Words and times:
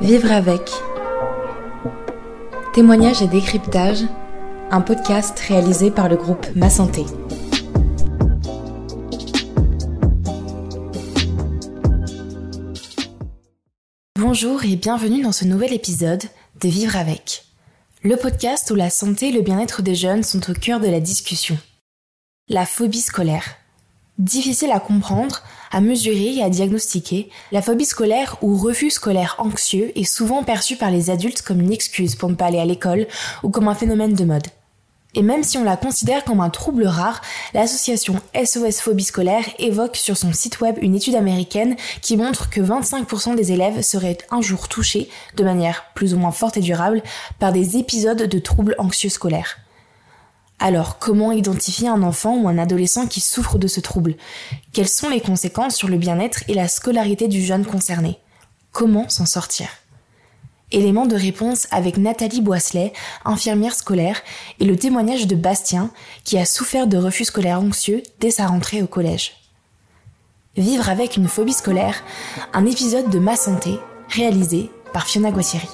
Vivre 0.00 0.32
avec. 0.32 0.62
Témoignage 2.72 3.20
et 3.20 3.26
décryptage, 3.26 3.98
un 4.70 4.80
podcast 4.80 5.38
réalisé 5.40 5.90
par 5.90 6.08
le 6.08 6.16
groupe 6.16 6.46
Ma 6.56 6.70
Santé. 6.70 7.04
Bonjour 14.18 14.64
et 14.64 14.76
bienvenue 14.76 15.20
dans 15.20 15.32
ce 15.32 15.44
nouvel 15.44 15.74
épisode 15.74 16.22
de 16.62 16.68
Vivre 16.68 16.96
avec, 16.96 17.44
le 18.02 18.16
podcast 18.16 18.70
où 18.70 18.76
la 18.76 18.88
santé 18.88 19.28
et 19.28 19.32
le 19.32 19.42
bien-être 19.42 19.82
des 19.82 19.94
jeunes 19.94 20.22
sont 20.22 20.50
au 20.50 20.54
cœur 20.54 20.80
de 20.80 20.88
la 20.88 21.00
discussion. 21.00 21.58
La 22.48 22.64
phobie 22.64 23.02
scolaire. 23.02 23.44
Difficile 24.18 24.72
à 24.72 24.80
comprendre, 24.80 25.42
à 25.70 25.80
mesurer 25.80 26.36
et 26.36 26.42
à 26.42 26.50
diagnostiquer, 26.50 27.30
la 27.52 27.62
phobie 27.62 27.84
scolaire 27.84 28.36
ou 28.42 28.56
refus 28.56 28.90
scolaire 28.90 29.36
anxieux 29.38 29.92
est 29.98 30.04
souvent 30.04 30.42
perçue 30.42 30.76
par 30.76 30.90
les 30.90 31.10
adultes 31.10 31.42
comme 31.42 31.60
une 31.60 31.72
excuse 31.72 32.16
pour 32.16 32.28
ne 32.28 32.34
pas 32.34 32.46
aller 32.46 32.58
à 32.58 32.64
l'école 32.64 33.06
ou 33.42 33.50
comme 33.50 33.68
un 33.68 33.74
phénomène 33.74 34.14
de 34.14 34.24
mode. 34.24 34.46
Et 35.14 35.22
même 35.22 35.42
si 35.42 35.58
on 35.58 35.64
la 35.64 35.76
considère 35.76 36.24
comme 36.24 36.40
un 36.40 36.50
trouble 36.50 36.86
rare, 36.86 37.20
l'association 37.52 38.20
SOS 38.32 38.80
Phobie 38.80 39.02
scolaire 39.02 39.44
évoque 39.58 39.96
sur 39.96 40.16
son 40.16 40.32
site 40.32 40.60
web 40.60 40.76
une 40.80 40.94
étude 40.94 41.16
américaine 41.16 41.76
qui 42.00 42.16
montre 42.16 42.48
que 42.48 42.60
25% 42.60 43.34
des 43.34 43.50
élèves 43.50 43.82
seraient 43.82 44.18
un 44.30 44.40
jour 44.40 44.68
touchés, 44.68 45.08
de 45.36 45.42
manière 45.42 45.86
plus 45.94 46.14
ou 46.14 46.18
moins 46.18 46.30
forte 46.30 46.58
et 46.58 46.60
durable, 46.60 47.02
par 47.40 47.52
des 47.52 47.76
épisodes 47.76 48.22
de 48.22 48.38
troubles 48.38 48.76
anxieux 48.78 49.08
scolaires. 49.08 49.58
Alors, 50.62 50.98
comment 50.98 51.32
identifier 51.32 51.88
un 51.88 52.02
enfant 52.02 52.36
ou 52.36 52.46
un 52.46 52.58
adolescent 52.58 53.06
qui 53.06 53.20
souffre 53.20 53.56
de 53.56 53.66
ce 53.66 53.80
trouble? 53.80 54.16
Quelles 54.74 54.90
sont 54.90 55.08
les 55.08 55.22
conséquences 55.22 55.74
sur 55.74 55.88
le 55.88 55.96
bien-être 55.96 56.44
et 56.48 56.54
la 56.54 56.68
scolarité 56.68 57.28
du 57.28 57.42
jeune 57.42 57.64
concerné? 57.64 58.18
Comment 58.70 59.08
s'en 59.08 59.24
sortir? 59.24 59.68
Élément 60.70 61.06
de 61.06 61.16
réponse 61.16 61.66
avec 61.70 61.96
Nathalie 61.96 62.42
Boisselet, 62.42 62.92
infirmière 63.24 63.74
scolaire, 63.74 64.20
et 64.60 64.66
le 64.66 64.76
témoignage 64.76 65.26
de 65.26 65.34
Bastien, 65.34 65.90
qui 66.24 66.36
a 66.36 66.44
souffert 66.44 66.86
de 66.86 66.98
refus 66.98 67.24
scolaire 67.24 67.58
anxieux 67.58 68.02
dès 68.20 68.30
sa 68.30 68.46
rentrée 68.46 68.82
au 68.82 68.86
collège. 68.86 69.32
Vivre 70.58 70.90
avec 70.90 71.16
une 71.16 71.28
phobie 71.28 71.54
scolaire, 71.54 72.04
un 72.52 72.66
épisode 72.66 73.08
de 73.08 73.18
Ma 73.18 73.34
Santé, 73.34 73.78
réalisé 74.10 74.70
par 74.92 75.06
Fiona 75.06 75.30
Guassieri. 75.30 75.68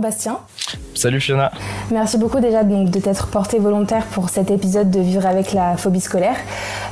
Bastien. 0.00 0.38
Salut 0.94 1.20
Fiona. 1.20 1.52
Merci 1.90 2.18
beaucoup 2.18 2.40
déjà 2.40 2.64
de 2.64 2.98
t'être 2.98 3.28
porté 3.28 3.58
volontaire 3.58 4.04
pour 4.12 4.28
cet 4.28 4.50
épisode 4.50 4.90
de 4.90 5.00
Vivre 5.00 5.24
avec 5.24 5.54
la 5.54 5.78
phobie 5.78 6.02
scolaire. 6.02 6.36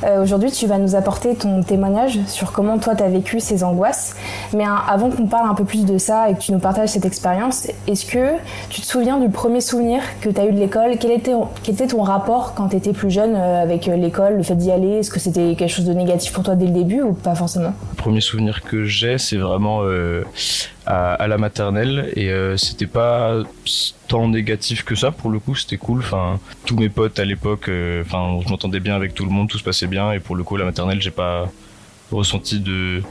Euh, 0.03 0.23
Aujourd'hui, 0.23 0.51
tu 0.51 0.65
vas 0.65 0.79
nous 0.79 0.95
apporter 0.95 1.35
ton 1.35 1.61
témoignage 1.61 2.19
sur 2.25 2.51
comment 2.51 2.79
toi 2.79 2.95
tu 2.95 3.03
as 3.03 3.07
vécu 3.07 3.39
ces 3.39 3.63
angoisses. 3.63 4.15
Mais 4.55 4.63
hein, 4.63 4.77
avant 4.89 5.11
qu'on 5.11 5.27
parle 5.27 5.47
un 5.47 5.53
peu 5.53 5.65
plus 5.65 5.85
de 5.85 5.99
ça 5.99 6.31
et 6.31 6.33
que 6.33 6.39
tu 6.39 6.51
nous 6.51 6.57
partages 6.57 6.89
cette 6.89 7.05
expérience, 7.05 7.67
est-ce 7.85 8.07
que 8.07 8.37
tu 8.71 8.81
te 8.81 8.87
souviens 8.87 9.19
du 9.19 9.29
premier 9.29 9.61
souvenir 9.61 10.01
que 10.19 10.29
tu 10.29 10.41
as 10.41 10.47
eu 10.47 10.51
de 10.51 10.57
l'école? 10.57 10.97
Quel 10.99 11.11
était, 11.11 11.87
ton 11.87 12.01
rapport 12.01 12.55
quand 12.55 12.69
tu 12.69 12.77
étais 12.77 12.91
plus 12.91 13.11
jeune 13.11 13.35
euh, 13.35 13.61
avec 13.61 13.87
euh, 13.87 13.95
l'école, 13.97 14.37
le 14.37 14.43
fait 14.43 14.55
d'y 14.55 14.71
aller? 14.71 14.93
Est-ce 14.97 15.11
que 15.11 15.19
c'était 15.19 15.53
quelque 15.55 15.71
chose 15.71 15.85
de 15.85 15.93
négatif 15.93 16.33
pour 16.33 16.43
toi 16.43 16.55
dès 16.55 16.65
le 16.65 16.73
début 16.73 17.03
ou 17.03 17.13
pas 17.13 17.35
forcément? 17.35 17.73
Le 17.91 17.97
premier 17.97 18.21
souvenir 18.21 18.63
que 18.63 18.85
j'ai, 18.85 19.19
c'est 19.19 19.37
vraiment 19.37 19.81
à, 20.87 21.27
la 21.27 21.37
maternelle 21.37 22.11
et 22.15 22.31
c'était 22.57 22.87
pas 22.87 23.43
tant 24.07 24.27
négatif 24.27 24.83
que 24.83 24.95
ça 24.95 25.11
pour 25.11 25.29
le 25.29 25.39
coup 25.39 25.55
c'était 25.55 25.77
cool. 25.77 25.99
Enfin 25.99 26.39
tous 26.65 26.77
mes 26.77 26.89
potes 26.89 27.19
à 27.19 27.25
l'époque 27.25 27.69
euh, 27.69 28.03
enfin 28.05 28.39
je 28.43 28.49
m'entendais 28.49 28.79
bien 28.79 28.95
avec 28.95 29.13
tout 29.13 29.25
le 29.25 29.31
monde 29.31 29.49
tout 29.49 29.57
se 29.57 29.63
passait 29.63 29.87
bien. 29.87 30.11
Et 30.11 30.19
pour 30.19 30.35
le 30.35 30.43
coup 30.43 30.57
la 30.57 30.65
maternelle 30.65 31.01
j'ai 31.01 31.11
pas 31.11 31.49
ressenti 32.11 32.59
de 32.59 33.01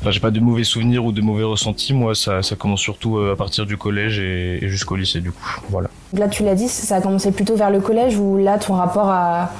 enfin 0.00 0.10
j'ai 0.10 0.20
pas 0.20 0.30
de 0.30 0.40
mauvais 0.40 0.64
souvenirs 0.64 1.04
ou 1.04 1.12
de 1.12 1.20
mauvais 1.20 1.44
ressentis. 1.44 1.94
Moi 1.94 2.14
ça, 2.14 2.42
ça 2.42 2.56
commence 2.56 2.80
surtout 2.80 3.18
euh, 3.18 3.32
à 3.32 3.36
partir 3.36 3.66
du 3.66 3.76
collège 3.76 4.18
et, 4.18 4.64
et 4.64 4.68
jusqu'au 4.68 4.96
lycée 4.96 5.20
du 5.20 5.32
coup. 5.32 5.60
Voilà. 5.68 5.88
Là 6.12 6.28
tu 6.28 6.42
l'as 6.42 6.54
dit 6.54 6.68
ça 6.68 6.96
a 6.96 7.00
commencé 7.00 7.32
plutôt 7.32 7.56
vers 7.56 7.70
le 7.70 7.80
collège 7.80 8.16
ou 8.16 8.36
là 8.36 8.58
ton 8.58 8.74
rapport 8.74 9.08
à 9.08 9.50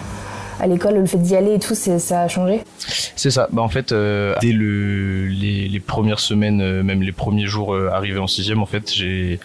à 0.58 0.66
l'école, 0.66 0.94
le 0.94 1.06
fait 1.06 1.18
d'y 1.18 1.36
aller 1.36 1.54
et 1.54 1.58
tout, 1.58 1.74
ça 1.74 2.22
a 2.22 2.28
changé? 2.28 2.62
C'est 2.78 3.30
ça. 3.30 3.48
Bah, 3.52 3.62
en 3.62 3.68
fait, 3.68 3.92
euh, 3.92 4.34
dès 4.40 4.52
le, 4.52 5.26
les, 5.26 5.68
les, 5.68 5.80
premières 5.80 6.20
semaines, 6.20 6.60
euh, 6.60 6.82
même 6.82 7.02
les 7.02 7.12
premiers 7.12 7.46
jours 7.46 7.74
euh, 7.74 7.90
arrivés 7.92 8.18
en 8.18 8.26
sixième, 8.26 8.60
en 8.60 8.66
fait, 8.66 8.92
j'ai 8.92 9.38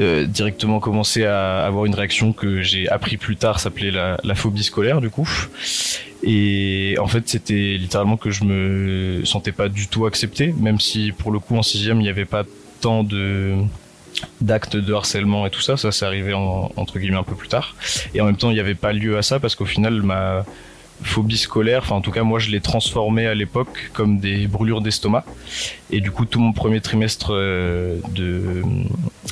euh, 0.00 0.24
directement 0.24 0.80
commencé 0.80 1.24
à 1.24 1.64
avoir 1.64 1.84
une 1.84 1.94
réaction 1.94 2.32
que 2.32 2.62
j'ai 2.62 2.88
appris 2.88 3.16
plus 3.16 3.36
tard 3.36 3.60
s'appelait 3.60 3.90
la, 3.90 4.34
phobie 4.34 4.64
scolaire, 4.64 5.00
du 5.00 5.10
coup. 5.10 5.28
Et 6.22 6.96
en 7.00 7.06
fait, 7.06 7.28
c'était 7.28 7.76
littéralement 7.78 8.16
que 8.16 8.30
je 8.30 8.44
me 8.44 9.24
sentais 9.24 9.52
pas 9.52 9.68
du 9.68 9.88
tout 9.88 10.06
accepté, 10.06 10.54
même 10.58 10.80
si 10.80 11.12
pour 11.12 11.30
le 11.30 11.38
coup 11.38 11.56
en 11.56 11.62
sixième, 11.62 12.00
il 12.00 12.04
n'y 12.04 12.08
avait 12.08 12.24
pas 12.24 12.44
tant 12.80 13.04
de 13.04 13.56
d'actes 14.40 14.76
de 14.76 14.92
harcèlement 14.92 15.46
et 15.46 15.50
tout 15.50 15.60
ça, 15.60 15.76
ça 15.76 15.92
s'est 15.92 16.04
arrivé 16.04 16.34
en, 16.34 16.72
entre 16.76 16.98
guillemets 16.98 17.16
un 17.16 17.22
peu 17.22 17.36
plus 17.36 17.48
tard. 17.48 17.74
Et 18.14 18.20
en 18.20 18.26
même 18.26 18.36
temps, 18.36 18.50
il 18.50 18.54
n'y 18.54 18.60
avait 18.60 18.74
pas 18.74 18.92
lieu 18.92 19.16
à 19.16 19.22
ça 19.22 19.38
parce 19.38 19.54
qu'au 19.54 19.66
final, 19.66 20.02
ma 20.02 20.44
phobie 21.02 21.38
scolaire, 21.38 21.80
enfin 21.82 21.96
en 21.96 22.00
tout 22.00 22.10
cas 22.10 22.22
moi 22.22 22.38
je 22.38 22.50
l'ai 22.50 22.60
transformé 22.60 23.26
à 23.26 23.34
l'époque 23.34 23.90
comme 23.92 24.18
des 24.18 24.46
brûlures 24.46 24.80
d'estomac. 24.80 25.24
Et 25.90 26.00
du 26.00 26.10
coup 26.10 26.24
tout 26.24 26.40
mon 26.40 26.52
premier 26.52 26.80
trimestre 26.80 27.30
euh, 27.32 27.98
de 28.14 28.62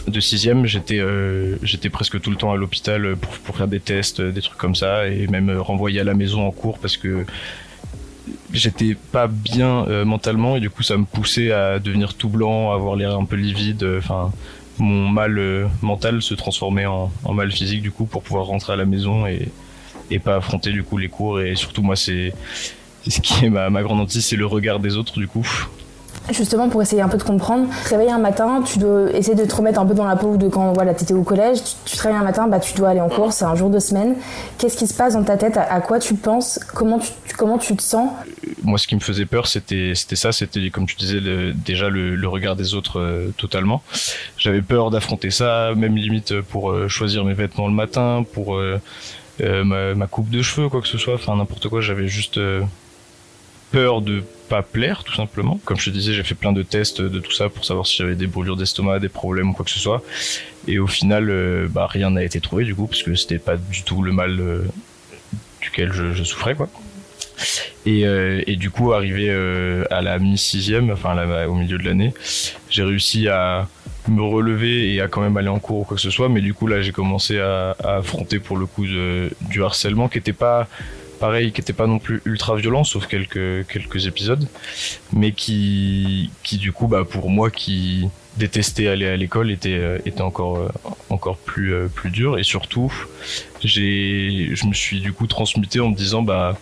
de 0.06 0.20
sixième, 0.20 0.66
j'étais 0.66 0.98
euh, 0.98 1.56
j'étais 1.62 1.90
presque 1.90 2.20
tout 2.20 2.30
le 2.30 2.36
temps 2.36 2.52
à 2.52 2.56
l'hôpital 2.56 3.16
pour, 3.16 3.32
pour 3.38 3.56
faire 3.56 3.68
des 3.68 3.80
tests, 3.80 4.20
des 4.20 4.40
trucs 4.40 4.58
comme 4.58 4.74
ça, 4.74 5.08
et 5.08 5.26
même 5.26 5.50
renvoyé 5.58 6.00
à 6.00 6.04
la 6.04 6.14
maison 6.14 6.46
en 6.46 6.50
cours 6.50 6.78
parce 6.78 6.96
que 6.96 7.24
j'étais 8.52 8.96
pas 9.12 9.26
bien 9.28 9.86
euh, 9.88 10.04
mentalement. 10.04 10.56
Et 10.56 10.60
du 10.60 10.70
coup 10.70 10.82
ça 10.82 10.96
me 10.96 11.04
poussait 11.04 11.52
à 11.52 11.78
devenir 11.78 12.14
tout 12.14 12.28
blanc, 12.28 12.72
à 12.72 12.74
avoir 12.74 12.96
l'air 12.96 13.16
un 13.16 13.24
peu 13.24 13.36
livide, 13.36 13.86
enfin 13.98 14.32
mon 14.78 15.08
mal 15.08 15.38
euh, 15.38 15.66
mental 15.82 16.22
se 16.22 16.34
transformait 16.34 16.86
en, 16.86 17.10
en, 17.24 17.34
mal 17.34 17.50
physique 17.50 17.82
du 17.82 17.90
coup 17.90 18.06
pour 18.06 18.22
pouvoir 18.22 18.46
rentrer 18.46 18.72
à 18.72 18.76
la 18.76 18.84
maison 18.84 19.26
et, 19.26 19.48
et 20.10 20.18
pas 20.18 20.36
affronter 20.36 20.70
du 20.70 20.82
coup 20.82 20.98
les 20.98 21.08
cours. 21.08 21.40
Et 21.40 21.54
surtout 21.56 21.82
moi 21.82 21.96
c'est 21.96 22.32
ce 23.06 23.20
qui 23.20 23.46
est 23.46 23.50
ma, 23.50 23.70
ma 23.70 23.82
grande 23.82 24.00
hantise 24.00 24.24
c'est 24.24 24.36
le 24.36 24.46
regard 24.46 24.80
des 24.80 24.96
autres 24.96 25.18
du 25.18 25.28
coup. 25.28 25.46
Justement, 26.30 26.68
pour 26.68 26.82
essayer 26.82 27.00
un 27.00 27.08
peu 27.08 27.16
de 27.16 27.22
comprendre, 27.22 27.68
tu 27.70 27.84
te 27.84 27.88
réveilles 27.90 28.10
un 28.10 28.18
matin, 28.18 28.62
tu 28.62 28.78
dois 28.78 29.10
essayer 29.12 29.34
de 29.34 29.46
te 29.46 29.54
remettre 29.54 29.80
un 29.80 29.86
peu 29.86 29.94
dans 29.94 30.04
la 30.04 30.16
peau 30.16 30.36
de 30.36 30.48
quand 30.48 30.74
voilà, 30.74 30.92
tu 30.92 31.04
étais 31.04 31.14
au 31.14 31.22
collège, 31.22 31.58
tu, 31.64 31.72
tu, 31.86 31.96
te 31.96 32.02
réveilles 32.02 32.20
un 32.20 32.24
matin, 32.24 32.46
bah, 32.48 32.60
tu 32.60 32.74
dois 32.74 32.90
aller 32.90 33.00
en 33.00 33.08
cours, 33.08 33.32
c'est 33.32 33.46
un 33.46 33.54
jour 33.54 33.70
de 33.70 33.78
semaine. 33.78 34.14
Qu'est-ce 34.58 34.76
qui 34.76 34.86
se 34.86 34.92
passe 34.92 35.14
dans 35.14 35.24
ta 35.24 35.38
tête? 35.38 35.56
À, 35.56 35.62
à, 35.62 35.80
quoi 35.80 35.98
tu 35.98 36.14
penses? 36.14 36.60
Comment 36.74 36.98
tu, 36.98 37.12
comment 37.38 37.56
tu 37.56 37.74
te 37.74 37.82
sens? 37.82 38.10
Moi, 38.62 38.76
ce 38.76 38.86
qui 38.86 38.94
me 38.94 39.00
faisait 39.00 39.24
peur, 39.24 39.46
c'était 39.46 39.94
ça, 39.94 40.32
c'était 40.32 40.68
comme 40.68 40.86
tu 40.86 40.96
disais, 40.96 41.20
le, 41.20 41.54
déjà 41.54 41.88
le, 41.88 42.14
le, 42.14 42.28
regard 42.28 42.56
des 42.56 42.74
autres 42.74 43.00
euh, 43.00 43.30
totalement. 43.38 43.82
J'avais 44.36 44.62
peur 44.62 44.90
d'affronter 44.90 45.30
ça, 45.30 45.70
même 45.76 45.96
limite 45.96 46.42
pour 46.42 46.70
euh, 46.70 46.88
choisir 46.88 47.24
mes 47.24 47.34
vêtements 47.34 47.68
le 47.68 47.74
matin, 47.74 48.22
pour 48.34 48.56
euh, 48.56 48.78
ma, 49.40 49.94
ma, 49.94 50.06
coupe 50.06 50.30
de 50.30 50.42
cheveux, 50.42 50.68
quoi 50.68 50.80
que 50.80 50.88
ce 50.88 50.98
soit, 50.98 51.14
enfin 51.14 51.36
n'importe 51.36 51.68
quoi, 51.68 51.80
j'avais 51.80 52.08
juste 52.08 52.40
peur 53.70 54.00
de 54.00 54.22
pas 54.48 54.62
plaire 54.62 55.04
tout 55.04 55.14
simplement. 55.14 55.60
Comme 55.64 55.78
je 55.78 55.86
te 55.86 55.90
disais, 55.90 56.12
j'ai 56.12 56.22
fait 56.22 56.34
plein 56.34 56.52
de 56.52 56.62
tests 56.62 57.00
de 57.00 57.20
tout 57.20 57.32
ça 57.32 57.48
pour 57.48 57.64
savoir 57.64 57.86
si 57.86 57.96
j'avais 57.96 58.14
des 58.14 58.26
brûlures 58.26 58.56
d'estomac, 58.56 58.98
des 58.98 59.08
problèmes 59.08 59.54
quoi 59.54 59.64
que 59.64 59.70
ce 59.70 59.78
soit. 59.78 60.02
Et 60.66 60.78
au 60.78 60.86
final, 60.86 61.30
euh, 61.30 61.68
bah, 61.68 61.86
rien 61.86 62.10
n'a 62.10 62.24
été 62.24 62.40
trouvé 62.40 62.64
du 62.64 62.74
coup, 62.74 62.86
parce 62.86 63.02
que 63.02 63.14
c'était 63.14 63.38
pas 63.38 63.56
du 63.56 63.82
tout 63.82 64.02
le 64.02 64.12
mal 64.12 64.40
euh, 64.40 64.64
duquel 65.60 65.92
je, 65.92 66.22
souffrais 66.24 66.54
quoi. 66.54 66.68
Et, 67.86 68.06
euh, 68.06 68.42
et 68.46 68.56
du 68.56 68.70
coup, 68.70 68.92
arrivé 68.92 69.30
à 69.90 70.02
la 70.02 70.18
mi-sixième, 70.18 70.90
enfin 70.90 71.46
au 71.46 71.54
milieu 71.54 71.78
de 71.78 71.84
l'année, 71.84 72.12
j'ai 72.70 72.82
réussi 72.82 73.28
à 73.28 73.68
me 74.10 74.22
relever 74.22 74.94
et 74.94 75.00
à 75.00 75.08
quand 75.08 75.20
même 75.20 75.36
aller 75.36 75.48
en 75.48 75.58
cours 75.58 75.80
ou 75.80 75.84
quoi 75.84 75.96
que 75.96 76.02
ce 76.02 76.10
soit. 76.10 76.28
Mais 76.28 76.40
du 76.40 76.54
coup, 76.54 76.66
là, 76.66 76.82
j'ai 76.82 76.92
commencé 76.92 77.38
à, 77.38 77.76
affronter 77.82 78.38
pour 78.38 78.56
le 78.56 78.66
coup 78.66 78.86
du 78.86 79.62
harcèlement 79.62 80.08
qui 80.08 80.18
était 80.18 80.32
pas 80.32 80.68
pareil, 81.20 81.50
qui 81.50 81.60
était 81.60 81.72
pas 81.72 81.86
non 81.86 81.98
plus 81.98 82.22
ultra 82.24 82.54
violent, 82.56 82.84
sauf 82.84 83.06
quelques 83.06 84.06
épisodes, 84.06 84.46
mais 85.12 85.32
qui 85.32 86.30
du 86.52 86.72
coup, 86.72 86.86
bah 86.86 87.04
pour 87.04 87.28
moi 87.28 87.50
qui 87.50 88.08
détestais 88.38 88.88
aller 88.88 89.06
à 89.06 89.16
l'école 89.16 89.50
était 89.50 89.78
euh, 89.78 89.98
encore 90.20 90.58
euh, 90.58 91.18
euh, 91.58 91.88
plus 91.88 92.10
dur 92.10 92.38
et 92.38 92.44
surtout 92.44 92.92
j'ai 93.60 94.50
je 94.54 94.66
me 94.66 94.72
suis 94.72 95.00
du 95.00 95.12
coup 95.12 95.26
transmuté 95.26 95.80
en 95.80 95.90
me 95.90 95.96
disant 95.96 96.22
bah 96.22 96.56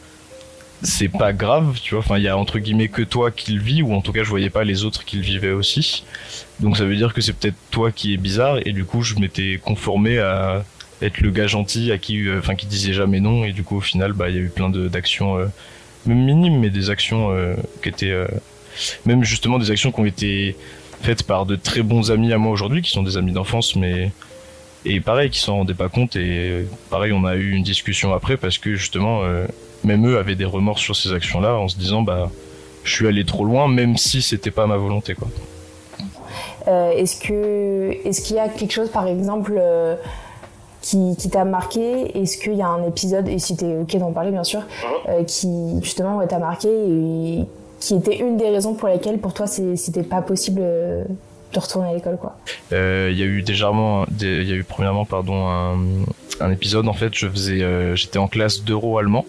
c'est 0.83 1.09
pas 1.09 1.33
grave, 1.33 1.79
tu 1.83 1.95
vois. 1.95 2.01
Enfin, 2.05 2.19
il 2.19 2.25
y 2.25 2.29
a 2.29 2.37
entre 2.37 2.59
guillemets 2.59 2.89
que 2.89 3.03
toi 3.03 3.31
qui 3.31 3.53
le 3.53 3.61
vis, 3.61 3.83
ou 3.83 3.95
en 3.95 4.01
tout 4.01 4.13
cas, 4.13 4.23
je 4.23 4.29
voyais 4.29 4.51
pas 4.51 4.65
les 4.65 4.85
autres 4.85 5.05
qui 5.05 5.17
le 5.17 5.23
vivaient 5.23 5.53
aussi. 5.53 6.05
Donc, 6.61 6.77
ça 6.77 6.85
veut 6.85 6.97
dire 6.97 7.15
que 7.15 7.21
c'est 7.21 7.33
peut-être 7.33 7.57
toi 7.71 7.91
qui 7.93 8.15
est 8.15 8.19
bizarre, 8.19 8.59
et 8.65 8.73
du 8.73 8.85
coup, 8.85 9.03
je 9.03 9.15
m'étais 9.17 9.61
conformé 9.63 10.19
à 10.19 10.65
être 11.03 11.21
le 11.21 11.31
gars 11.31 11.47
gentil 11.47 11.93
à 11.93 11.99
qui, 11.99 12.27
enfin, 12.39 12.55
qui 12.55 12.67
disait 12.67 12.93
jamais 12.93 13.21
non, 13.21 13.45
et 13.45 13.53
du 13.53 13.63
coup, 13.63 13.77
au 13.77 13.81
final, 13.81 14.13
bah, 14.13 14.29
il 14.31 14.37
y 14.37 14.39
a 14.39 14.43
eu 14.43 14.49
plein 14.49 14.71
d'actions, 14.71 15.39
euh, 15.39 15.47
même 16.07 16.25
minimes, 16.25 16.61
mais 16.61 16.71
des 16.71 16.91
actions 16.91 17.31
euh, 17.31 17.55
qui 17.83 17.89
étaient, 17.89 18.11
euh, 18.11 18.27
même 19.05 19.25
justement 19.25 19.59
des 19.59 19.71
actions 19.71 19.93
qui 19.93 20.01
ont 20.01 20.07
été 20.07 20.57
faites 21.03 21.23
par 21.23 21.47
de 21.47 21.57
très 21.57 21.83
bons 21.83 22.11
amis 22.11 22.33
à 22.33 22.39
moi 22.39 22.53
aujourd'hui, 22.53 22.83
qui 22.83 22.91
sont 22.91 23.03
des 23.03 23.17
amis 23.17 23.33
d'enfance, 23.33 23.77
mais 23.77 24.11
et 24.87 25.01
pareil, 25.01 25.31
qui 25.31 25.41
s'en 25.41 25.57
rendaient 25.57 25.75
pas 25.75 25.89
compte. 25.89 26.15
Et 26.17 26.65
pareil, 26.91 27.13
on 27.13 27.25
a 27.25 27.35
eu 27.35 27.53
une 27.53 27.65
discussion 27.65 28.15
après 28.15 28.37
parce 28.37 28.57
que 28.59 28.77
justement, 28.77 29.25
euh, 29.25 29.47
même 29.87 30.07
eux 30.07 30.19
avaient 30.19 30.35
des 30.35 30.45
remords 30.45 30.79
sur 30.79 30.95
ces 30.95 31.13
actions-là, 31.13 31.55
en 31.55 31.69
se 31.69 31.77
disant 31.79 32.03
bah 32.03 32.31
je 32.85 32.93
suis 32.95 33.07
allé 33.09 33.25
trop 33.25 33.45
loin, 33.45 33.69
même 33.69 33.97
si 33.97 34.21
c'était 34.21 34.51
pas 34.51 34.67
ma 34.67 34.77
volonté, 34.77 35.15
quoi. 35.15 35.29
Euh, 36.69 36.91
est-ce 36.91 37.17
que 37.21 37.97
est-ce 38.05 38.21
qu'il 38.21 38.37
y 38.37 38.39
a 38.39 38.49
quelque 38.49 38.73
chose, 38.73 38.91
par 38.91 39.07
exemple? 39.07 39.55
Euh, 39.57 39.97
qui, 40.83 41.17
qui 41.19 41.29
t'a 41.31 41.45
marqué? 41.45 42.17
Est-ce 42.17 42.39
qu'il 42.39 42.55
y 42.55 42.63
a 42.63 42.69
un 42.69 42.87
épisode, 42.87 43.27
et 43.29 43.41
si 43.41 43.57
t'es 43.57 43.77
ok 43.77 43.97
d'en 43.97 44.13
parler 44.13 44.31
bien 44.31 44.45
sûr, 44.45 44.61
uh-huh. 44.61 45.25
qui 45.25 45.83
justement 45.83 46.25
t'a 46.29 46.39
marqué 46.39 46.69
et 46.69 47.45
qui 47.81 47.95
était 47.97 48.19
une 48.19 48.37
des 48.37 48.51
raisons 48.51 48.75
pour 48.75 48.89
lesquelles 48.89 49.19
pour 49.19 49.35
toi 49.35 49.49
c'était 49.49 50.05
pas 50.05 50.23
possible 50.23 50.61
de 50.61 51.59
retourner 51.59 51.89
à 51.91 51.95
l'école 51.95 52.19
quoi? 52.19 52.37
Euh, 52.73 53.09
Il 53.11 53.19
y 53.19 53.23
a 53.23 53.27
eu 53.27 53.43
déjà 53.43 53.73
il 54.21 54.49
y 54.49 54.53
a 54.53 54.55
eu 54.55 54.63
premièrement 54.63 55.05
pardon 55.05 55.49
un, 55.49 55.77
un 56.41 56.51
épisode 56.51 56.89
en 56.89 56.93
fait 56.93 57.15
je 57.15 57.29
faisais 57.29 57.63
euh, 57.63 57.97
j'étais 57.97 58.19
en 58.19 58.29
classe 58.29 58.63
d'euro 58.63 58.99
allemand 58.99 59.25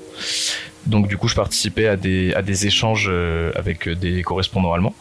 donc 0.87 1.07
du 1.07 1.17
coup 1.17 1.27
je 1.27 1.35
participais 1.35 1.87
à 1.87 1.95
des 1.97 2.65
échanges 2.65 3.07
euh, 3.11 3.51
avec 3.55 3.87
des 3.89 4.23
correspondants 4.23 4.73
allemands. 4.73 4.95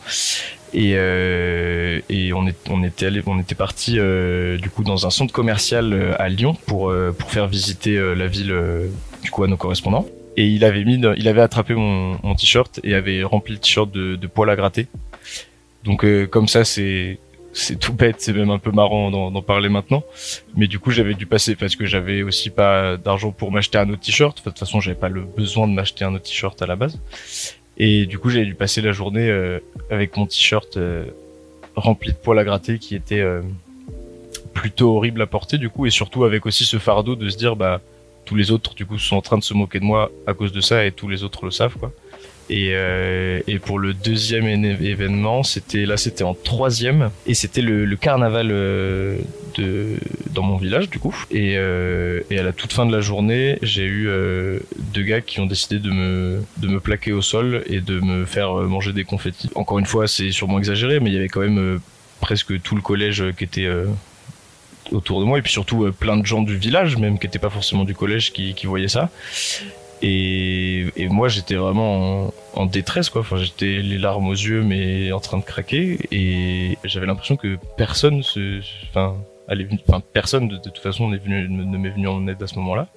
Et, 0.74 0.92
euh, 0.96 2.00
on, 2.34 2.82
était 2.82 3.06
allé, 3.06 3.22
parti 3.56 3.98
euh, 3.98 4.58
du 4.58 4.68
coup 4.68 4.82
dans 4.82 5.06
un 5.06 5.10
centre 5.10 5.32
commercial 5.32 6.14
à 6.18 6.28
Lyon 6.28 6.56
pour 6.66 6.92
faire 7.28 7.46
visiter 7.46 7.96
la 8.14 8.26
ville 8.26 8.54
du 9.22 9.30
coup 9.30 9.44
à 9.44 9.48
nos 9.48 9.56
correspondants. 9.56 10.06
Et 10.36 10.46
il 10.46 10.64
avait 10.64 11.40
attrapé 11.40 11.74
mon, 11.74 12.34
t-shirt 12.34 12.80
et 12.84 12.94
avait 12.94 13.22
rempli 13.22 13.54
le 13.54 13.60
t-shirt 13.60 13.90
de, 13.90 14.26
poils 14.26 14.50
à 14.50 14.56
gratter. 14.56 14.88
Donc 15.84 16.04
euh, 16.04 16.26
comme 16.26 16.48
ça, 16.48 16.64
c'est 16.64 17.18
c'est 17.56 17.78
tout 17.78 17.92
bête, 17.92 18.16
c'est 18.18 18.32
même 18.32 18.50
un 18.50 18.58
peu 18.58 18.70
marrant 18.70 19.10
d'en 19.30 19.42
parler 19.42 19.68
maintenant. 19.68 20.02
Mais 20.56 20.66
du 20.66 20.78
coup, 20.78 20.90
j'avais 20.90 21.14
dû 21.14 21.26
passer 21.26 21.56
parce 21.56 21.74
que 21.74 21.86
j'avais 21.86 22.22
aussi 22.22 22.50
pas 22.50 22.96
d'argent 22.96 23.32
pour 23.32 23.50
m'acheter 23.50 23.78
un 23.78 23.88
autre 23.88 24.02
t-shirt. 24.02 24.38
De 24.38 24.42
toute 24.42 24.58
façon, 24.58 24.80
j'avais 24.80 24.98
pas 24.98 25.08
le 25.08 25.22
besoin 25.22 25.66
de 25.66 25.72
m'acheter 25.72 26.04
un 26.04 26.14
autre 26.14 26.24
t-shirt 26.24 26.60
à 26.60 26.66
la 26.66 26.76
base. 26.76 26.98
Et 27.78 28.06
du 28.06 28.18
coup, 28.18 28.28
j'avais 28.30 28.44
dû 28.44 28.54
passer 28.54 28.82
la 28.82 28.92
journée 28.92 29.28
euh, 29.28 29.58
avec 29.90 30.16
mon 30.16 30.26
t-shirt 30.26 30.76
euh, 30.76 31.06
rempli 31.76 32.12
de 32.12 32.16
poils 32.16 32.38
à 32.38 32.44
gratter 32.44 32.78
qui 32.78 32.94
était 32.94 33.24
plutôt 34.52 34.96
horrible 34.96 35.20
à 35.20 35.26
porter 35.26 35.58
du 35.58 35.68
coup 35.68 35.84
et 35.84 35.90
surtout 35.90 36.24
avec 36.24 36.46
aussi 36.46 36.64
ce 36.64 36.78
fardeau 36.78 37.14
de 37.14 37.28
se 37.28 37.36
dire 37.36 37.56
bah 37.56 37.82
tous 38.24 38.34
les 38.34 38.50
autres 38.50 38.74
du 38.74 38.86
coup 38.86 38.98
sont 38.98 39.16
en 39.16 39.20
train 39.20 39.36
de 39.36 39.44
se 39.44 39.52
moquer 39.52 39.80
de 39.80 39.84
moi 39.84 40.10
à 40.26 40.32
cause 40.32 40.50
de 40.50 40.62
ça 40.62 40.86
et 40.86 40.92
tous 40.92 41.08
les 41.08 41.22
autres 41.22 41.44
le 41.44 41.50
savent 41.50 41.76
quoi. 41.76 41.92
Et, 42.48 42.70
euh, 42.75 43.40
et 43.48 43.58
pour 43.58 43.78
le 43.78 43.93
deuxième 43.93 44.46
événement, 44.46 45.43
c'était 45.43 45.84
là, 45.84 45.96
c'était 45.96 46.22
en 46.22 46.34
troisième, 46.34 47.10
et 47.26 47.34
c'était 47.34 47.60
le, 47.60 47.96
carnaval 47.96 48.50
euh, 48.52 49.19
de 49.56 49.96
dans 50.32 50.43
mon 50.43 50.56
village 50.56 50.88
du 50.90 50.98
coup. 50.98 51.16
Et, 51.31 51.54
euh, 51.56 52.20
et 52.31 52.38
à 52.38 52.43
la 52.44 52.52
toute 52.52 52.72
fin 52.72 52.87
de 52.87 52.93
la 52.93 53.00
journée, 53.00 53.58
j'ai 53.62 53.84
eu 53.84 54.08
deux 54.94 55.02
gars 55.02 55.20
qui 55.20 55.40
ont 55.40 55.46
décidé 55.46 55.78
de 55.78 55.90
me 55.90 56.43
de 56.58 56.69
me 56.69 56.78
plaquer 56.78 57.12
au 57.12 57.22
sol 57.22 57.64
et 57.66 57.81
de 57.81 57.98
me 58.00 58.25
faire 58.25 58.52
manger 58.52 58.92
des 58.92 59.04
confettis. 59.04 59.50
Encore 59.54 59.78
une 59.78 59.87
fois, 59.87 60.06
c'est 60.06 60.31
sûrement 60.31 60.58
exagéré, 60.58 61.00
mais 61.00 61.10
il 61.10 61.14
y 61.14 61.19
avait 61.19 61.28
quand 61.28 61.40
même 61.40 61.81
presque 62.20 62.60
tout 62.62 62.76
le 62.76 62.82
collège 62.82 63.25
qui 63.37 63.44
était 63.44 63.69
autour 64.92 65.19
de 65.20 65.25
moi 65.25 65.38
et 65.38 65.42
puis 65.42 65.52
surtout 65.52 65.90
plein 65.99 66.16
de 66.16 66.25
gens 66.25 66.42
du 66.42 66.56
village 66.56 66.96
même 66.96 67.19
qui 67.19 67.26
n'étaient 67.26 67.40
pas 67.40 67.50
forcément 67.50 67.82
du 67.82 67.94
collège 67.94 68.32
qui 68.32 68.54
voyaient 68.66 68.87
ça 68.87 69.10
et, 70.02 70.87
et 70.96 71.08
moi, 71.08 71.28
j'étais 71.28 71.54
vraiment 71.54 72.32
en, 72.54 72.66
détresse, 72.66 73.10
quoi. 73.10 73.22
Enfin, 73.22 73.37
j'étais 73.38 73.81
les 73.82 73.98
larmes 73.98 74.28
aux 74.28 74.32
yeux, 74.32 74.62
mais 74.62 75.12
en 75.12 75.20
train 75.20 75.38
de 75.38 75.44
craquer. 75.44 75.98
Et 76.10 76.78
j'avais 76.84 77.06
l'impression 77.06 77.37
que 77.37 77.58
personne 77.76 78.22
se, 78.22 78.60
enfin, 78.88 79.16
allait, 79.48 79.69
enfin, 79.88 80.02
personne 80.12 80.48
de, 80.48 80.56
de 80.56 80.62
toute 80.62 80.78
façon 80.78 81.08
ne 81.08 81.16
m'est 81.16 81.90
venu 81.90 82.08
en 82.08 82.26
aide 82.28 82.43
à 82.43 82.46
ce 82.46 82.56
moment-là. 82.56 82.88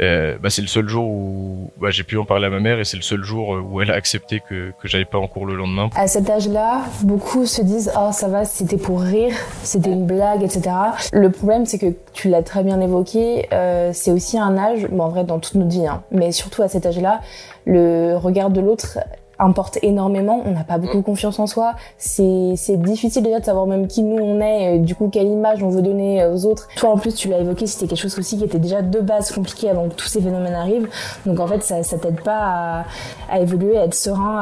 Euh, 0.00 0.36
bah, 0.40 0.48
c'est 0.50 0.62
le 0.62 0.68
seul 0.68 0.88
jour 0.88 1.04
où 1.04 1.70
bah, 1.80 1.90
j'ai 1.90 2.02
pu 2.02 2.16
en 2.16 2.24
parler 2.24 2.46
à 2.46 2.50
ma 2.50 2.60
mère 2.60 2.78
et 2.78 2.84
c'est 2.84 2.96
le 2.96 3.02
seul 3.02 3.22
jour 3.22 3.58
où 3.70 3.80
elle 3.80 3.90
a 3.90 3.94
accepté 3.94 4.40
que, 4.48 4.72
que 4.82 5.04
pas 5.04 5.18
en 5.18 5.26
cours 5.26 5.46
le 5.46 5.54
lendemain. 5.54 5.90
À 5.96 6.06
cet 6.06 6.30
âge-là, 6.30 6.82
beaucoup 7.02 7.46
se 7.46 7.62
disent 7.62 7.92
oh 7.96 8.10
ça 8.12 8.28
va, 8.28 8.44
c'était 8.44 8.76
pour 8.76 9.00
rire, 9.00 9.34
c'était 9.62 9.90
une 9.90 10.06
blague, 10.06 10.42
etc. 10.42 10.70
Le 11.12 11.30
problème 11.30 11.66
c'est 11.66 11.78
que 11.78 11.94
tu 12.12 12.28
l'as 12.28 12.42
très 12.42 12.62
bien 12.62 12.80
évoqué, 12.80 13.48
euh, 13.52 13.90
c'est 13.92 14.10
aussi 14.10 14.38
un 14.38 14.56
âge, 14.56 14.86
bon 14.86 15.04
en 15.04 15.08
vrai 15.08 15.24
dans 15.24 15.38
toute 15.38 15.54
notre 15.54 15.70
vie, 15.70 15.86
hein, 15.86 16.02
mais 16.10 16.32
surtout 16.32 16.62
à 16.62 16.68
cet 16.68 16.86
âge-là, 16.86 17.20
le 17.66 18.16
regard 18.16 18.50
de 18.50 18.60
l'autre 18.60 18.98
importe 19.42 19.78
énormément. 19.82 20.42
On 20.46 20.52
n'a 20.52 20.64
pas 20.64 20.78
beaucoup 20.78 21.02
confiance 21.02 21.38
en 21.38 21.46
soi. 21.46 21.74
C'est 21.98 22.54
c'est 22.56 22.76
difficile 22.76 23.22
déjà 23.22 23.40
de 23.40 23.44
savoir 23.44 23.66
même 23.66 23.86
qui 23.86 24.02
nous 24.02 24.22
on 24.22 24.40
est, 24.40 24.78
du 24.78 24.94
coup 24.94 25.08
quelle 25.08 25.28
image 25.28 25.62
on 25.62 25.68
veut 25.68 25.82
donner 25.82 26.24
aux 26.26 26.46
autres. 26.46 26.68
Toi 26.76 26.90
en 26.90 26.98
plus 26.98 27.14
tu 27.14 27.28
l'as 27.28 27.38
évoqué, 27.38 27.66
c'était 27.66 27.86
quelque 27.86 28.02
chose 28.02 28.18
aussi 28.18 28.38
qui 28.38 28.44
était 28.44 28.58
déjà 28.58 28.82
de 28.82 29.00
base 29.00 29.32
compliqué 29.32 29.70
avant 29.70 29.88
que 29.88 29.94
tous 29.94 30.08
ces 30.08 30.20
phénomènes 30.20 30.54
arrivent. 30.54 30.88
Donc 31.26 31.40
en 31.40 31.46
fait 31.46 31.62
ça 31.62 31.82
ça 31.82 31.98
t'aide 31.98 32.20
pas 32.22 32.38
à, 32.38 32.84
à 33.30 33.40
évoluer, 33.40 33.78
à 33.78 33.84
être 33.84 33.94
serein, 33.94 34.38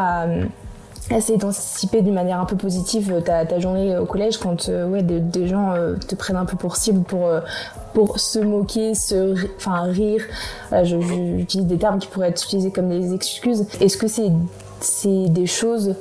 à 1.11 1.17
essayer 1.17 1.39
d'anticiper 1.39 2.03
d'une 2.03 2.15
manière 2.15 2.39
un 2.41 2.45
peu 2.45 2.57
positive 2.57 3.23
ta, 3.25 3.45
ta 3.45 3.59
journée 3.59 3.97
au 3.99 4.07
collège 4.07 4.39
quand 4.39 4.69
euh, 4.69 4.87
ouais 4.89 5.03
des, 5.03 5.19
des 5.19 5.49
gens 5.49 5.73
euh, 5.73 5.97
te 5.97 6.15
prennent 6.15 6.37
un 6.37 6.45
peu 6.45 6.57
pour 6.57 6.77
cible 6.77 7.03
pour 7.03 7.27
euh, 7.27 7.41
pour 7.95 8.21
se 8.21 8.39
moquer, 8.39 8.95
se 8.95 9.35
enfin 9.57 9.81
rire. 9.83 10.23
J'utilise 10.85 11.67
des 11.67 11.77
termes 11.77 11.99
qui 11.99 12.07
pourraient 12.07 12.29
être 12.29 12.45
utilisés 12.45 12.71
comme 12.71 12.89
des 12.89 13.13
excuses. 13.15 13.67
Est-ce 13.81 13.97
que 13.97 14.07
c'est 14.07 14.31
c'est 14.81 15.29
des 15.29 15.47
choses 15.47 15.95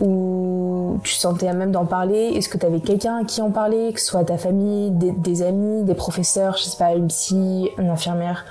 où 0.00 0.98
tu 1.04 1.14
sentais 1.14 1.48
à 1.48 1.52
même 1.52 1.70
d'en 1.70 1.84
parler 1.84 2.32
Est-ce 2.34 2.48
que 2.48 2.58
tu 2.58 2.66
avais 2.66 2.80
quelqu'un 2.80 3.18
à 3.22 3.24
qui 3.24 3.40
en 3.40 3.50
parler, 3.50 3.92
que 3.92 4.00
ce 4.00 4.06
soit 4.06 4.24
ta 4.24 4.38
famille, 4.38 4.90
des, 4.90 5.42
amis, 5.42 5.84
des 5.84 5.94
professeurs, 5.94 6.56
je 6.56 6.64
sais 6.64 6.76
pas, 6.76 6.94
une 6.94 7.08
psy, 7.08 7.68
une 7.78 7.88
infirmière? 7.88 8.44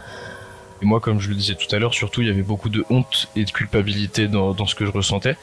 Et 0.81 0.85
moi, 0.85 0.99
comme 0.99 1.19
je 1.19 1.29
le 1.29 1.35
disais 1.35 1.55
tout 1.55 1.73
à 1.75 1.79
l'heure, 1.79 1.93
surtout, 1.93 2.21
il 2.21 2.27
y 2.27 2.31
avait 2.31 2.41
beaucoup 2.41 2.69
de 2.69 2.83
honte 2.89 3.27
et 3.35 3.45
de 3.45 3.51
culpabilité 3.51 4.27
dans, 4.27 4.53
dans, 4.53 4.65
ce 4.65 4.73
que 4.73 4.85
je 4.85 4.91
ressentais. 4.91 5.35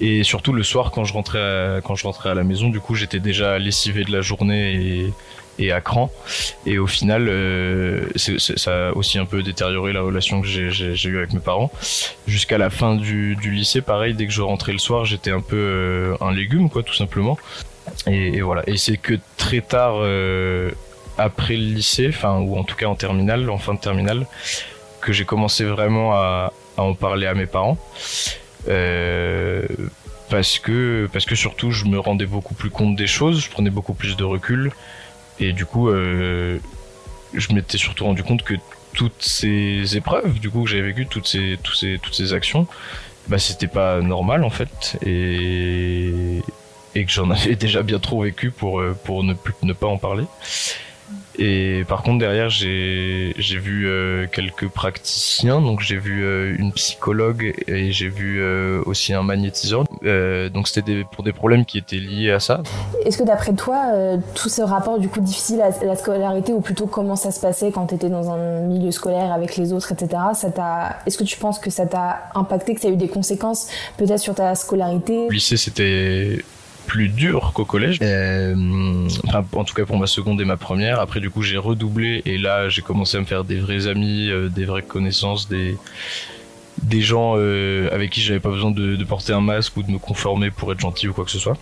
Et 0.00 0.22
surtout, 0.22 0.52
le 0.52 0.62
soir, 0.62 0.90
quand 0.90 1.04
je 1.04 1.14
rentrais 1.14 1.38
à, 1.38 1.80
quand 1.80 1.94
je 1.94 2.06
rentrais 2.06 2.30
à 2.30 2.34
la 2.34 2.44
maison, 2.44 2.68
du 2.68 2.80
coup, 2.80 2.94
j'étais 2.94 3.20
déjà 3.20 3.58
lessivé 3.58 4.04
de 4.04 4.12
la 4.12 4.20
journée 4.20 4.74
et, 4.74 5.12
et 5.58 5.72
à 5.72 5.80
cran. 5.80 6.10
Et 6.64 6.78
au 6.78 6.86
final, 6.86 7.28
euh, 7.28 8.08
ça 8.16 8.88
a 8.88 8.92
aussi 8.92 9.18
un 9.18 9.24
peu 9.24 9.42
détérioré 9.42 9.92
la 9.92 10.02
relation 10.02 10.40
que 10.40 10.46
j'ai 10.46 11.08
eue 11.08 11.18
avec 11.18 11.32
mes 11.32 11.40
parents. 11.40 11.70
Jusqu'à 12.26 12.58
la 12.58 12.70
fin 12.70 12.96
du, 12.96 13.36
lycée, 13.42 13.80
pareil, 13.80 14.14
dès 14.14 14.26
que 14.26 14.32
je 14.32 14.42
rentrais 14.42 14.72
le 14.72 14.78
soir, 14.78 15.04
j'étais 15.04 15.30
un 15.30 15.40
peu 15.40 15.56
euh, 15.56 16.16
un 16.20 16.32
légume, 16.32 16.68
quoi, 16.70 16.82
tout 16.82 16.94
simplement. 16.94 17.38
Et, 18.06 18.40
voilà. 18.40 18.62
Et 18.66 18.76
c'est 18.76 18.96
que 18.96 19.14
très 19.36 19.60
tard, 19.60 19.94
euh, 19.96 20.70
après 21.18 21.56
le 21.56 21.64
lycée, 21.64 22.08
enfin, 22.08 22.38
ou 22.38 22.56
en 22.58 22.64
tout 22.64 22.76
cas 22.76 22.86
en 22.86 22.96
terminale, 22.96 23.48
en 23.50 23.58
fin 23.58 23.74
de 23.74 23.80
terminale, 23.80 24.26
que 25.00 25.12
j'ai 25.12 25.24
commencé 25.24 25.64
vraiment 25.64 26.12
à, 26.14 26.52
en 26.76 26.94
parler 26.94 27.26
à 27.26 27.34
mes 27.34 27.46
parents. 27.46 27.78
Parce 30.28 30.58
que 30.58 31.08
parce 31.12 31.24
que 31.24 31.36
surtout 31.36 31.70
je 31.70 31.84
me 31.84 32.00
rendais 32.00 32.26
beaucoup 32.26 32.54
plus 32.54 32.68
compte 32.68 32.96
des 32.96 33.06
choses, 33.06 33.40
je 33.44 33.48
prenais 33.48 33.70
beaucoup 33.70 33.94
plus 33.94 34.16
de 34.16 34.24
recul 34.24 34.72
et 35.38 35.52
du 35.52 35.66
coup, 35.66 35.88
euh, 35.88 36.58
je 37.34 37.52
m'étais 37.52 37.78
surtout 37.78 38.04
rendu 38.04 38.22
compte 38.22 38.42
que 38.42 38.54
toutes 38.94 39.22
ces 39.22 39.96
épreuves, 39.96 40.38
du 40.40 40.50
coup, 40.50 40.64
que 40.64 40.70
j'avais 40.70 40.82
vécues, 40.82 41.06
toutes 41.06 41.26
ces, 41.26 41.58
toutes 41.62 41.76
ces, 41.76 41.98
toutes 42.02 42.14
ces 42.14 42.32
actions, 42.32 42.66
bah, 43.28 43.38
c'était 43.38 43.66
pas 43.66 44.00
normal 44.00 44.44
en 44.44 44.50
fait, 44.50 44.98
et, 45.04 46.40
et 46.94 47.04
que 47.04 47.10
j'en 47.10 47.30
avais 47.32 47.56
déjà 47.56 47.82
bien 47.82 47.98
trop 47.98 48.22
vécu 48.22 48.50
pour, 48.50 48.80
euh, 48.80 48.96
pour 49.04 49.22
ne, 49.24 49.34
ne 49.62 49.72
pas 49.72 49.86
en 49.86 49.98
parler. 49.98 50.24
Et 51.38 51.84
par 51.86 52.02
contre 52.02 52.18
derrière 52.18 52.48
j'ai 52.48 53.34
vu 53.36 53.86
euh, 53.86 54.26
quelques 54.30 54.68
praticiens 54.68 55.60
donc 55.60 55.80
j'ai 55.80 55.98
vu 55.98 56.24
euh, 56.24 56.56
une 56.58 56.72
psychologue 56.72 57.54
et 57.66 57.92
j'ai 57.92 58.08
vu 58.08 58.40
euh, 58.40 58.80
aussi 58.86 59.12
un 59.12 59.22
magnétiseur 59.22 59.84
donc 60.52 60.68
c'était 60.68 61.04
pour 61.04 61.24
des 61.24 61.32
problèmes 61.32 61.64
qui 61.64 61.78
étaient 61.78 61.96
liés 61.96 62.30
à 62.30 62.40
ça. 62.40 62.62
Est-ce 63.04 63.18
que 63.18 63.24
d'après 63.24 63.54
toi 63.54 63.92
tout 64.34 64.48
ce 64.48 64.62
rapport 64.62 64.98
du 64.98 65.08
coup 65.08 65.20
difficile 65.20 65.60
à 65.60 65.70
la 65.84 65.96
scolarité 65.96 66.52
ou 66.52 66.60
plutôt 66.60 66.86
comment 66.86 67.16
ça 67.16 67.30
se 67.30 67.40
passait 67.40 67.70
quand 67.70 67.86
tu 67.86 67.96
étais 67.96 68.08
dans 68.08 68.30
un 68.30 68.60
milieu 68.60 68.90
scolaire 68.90 69.32
avec 69.32 69.56
les 69.56 69.72
autres 69.72 69.92
etc 69.92 70.16
est-ce 71.06 71.18
que 71.18 71.24
tu 71.24 71.38
penses 71.38 71.58
que 71.58 71.70
ça 71.70 71.86
t'a 71.86 72.30
impacté 72.34 72.74
que 72.74 72.80
ça 72.80 72.88
a 72.88 72.90
eu 72.90 72.96
des 72.96 73.08
conséquences 73.08 73.68
peut-être 73.96 74.20
sur 74.20 74.34
ta 74.34 74.54
scolarité? 74.54 75.26
Le 75.28 75.34
lycée 75.34 75.56
c'était 75.56 76.44
plus 76.86 77.08
dur 77.08 77.52
qu'au 77.54 77.64
collège. 77.64 77.98
Euh, 78.02 79.06
enfin, 79.26 79.44
en 79.52 79.64
tout 79.64 79.74
cas 79.74 79.84
pour 79.84 79.98
ma 79.98 80.06
seconde 80.06 80.40
et 80.40 80.44
ma 80.44 80.56
première. 80.56 81.00
Après, 81.00 81.20
du 81.20 81.30
coup, 81.30 81.42
j'ai 81.42 81.58
redoublé 81.58 82.22
et 82.24 82.38
là, 82.38 82.68
j'ai 82.68 82.82
commencé 82.82 83.16
à 83.16 83.20
me 83.20 83.26
faire 83.26 83.44
des 83.44 83.56
vrais 83.56 83.86
amis, 83.86 84.30
euh, 84.30 84.48
des 84.48 84.64
vraies 84.64 84.82
connaissances, 84.82 85.48
des 85.48 85.76
des 86.82 87.00
gens 87.00 87.34
euh, 87.36 87.88
avec 87.90 88.10
qui 88.10 88.20
j'avais 88.20 88.40
pas 88.40 88.50
besoin 88.50 88.70
de, 88.70 88.96
de, 88.96 89.04
porter 89.04 89.32
un 89.32 89.40
masque 89.40 89.78
ou 89.78 89.82
de 89.82 89.90
me 89.90 89.98
conformer 89.98 90.50
pour 90.50 90.70
être 90.72 90.80
gentil 90.80 91.08
ou 91.08 91.14
quoi 91.14 91.24
que 91.24 91.30
ce 91.30 91.38
soit. 91.38 91.56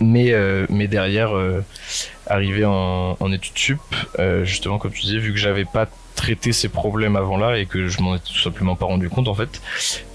Mais, 0.00 0.32
mais 0.68 0.88
derrière, 0.88 1.30
arrivé 2.26 2.64
en, 2.64 3.32
études 3.32 3.56
sup, 3.58 3.80
justement, 4.42 4.78
comme 4.78 4.92
tu 4.92 5.02
disais, 5.02 5.18
vu 5.18 5.32
que 5.32 5.38
j'avais 5.38 5.64
pas 5.64 5.88
traité 6.14 6.52
ces 6.52 6.68
problèmes 6.68 7.14
avant 7.14 7.36
là 7.36 7.58
et 7.58 7.66
que 7.66 7.86
je 7.86 8.02
m'en 8.02 8.16
étais 8.16 8.32
tout 8.32 8.40
simplement 8.40 8.74
pas 8.74 8.86
rendu 8.86 9.08
compte 9.08 9.28
en 9.28 9.34
fait, 9.34 9.60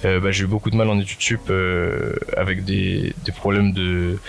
bah, 0.03 0.31
j'ai 0.31 0.43
eu 0.43 0.47
beaucoup 0.47 0.69
de 0.69 0.75
mal 0.75 0.89
en 0.89 0.99
études 0.99 1.21
sup 1.21 1.51
avec 2.35 2.65
des, 2.65 3.13
des 3.25 3.31
problèmes 3.31 3.73
de 3.73 4.19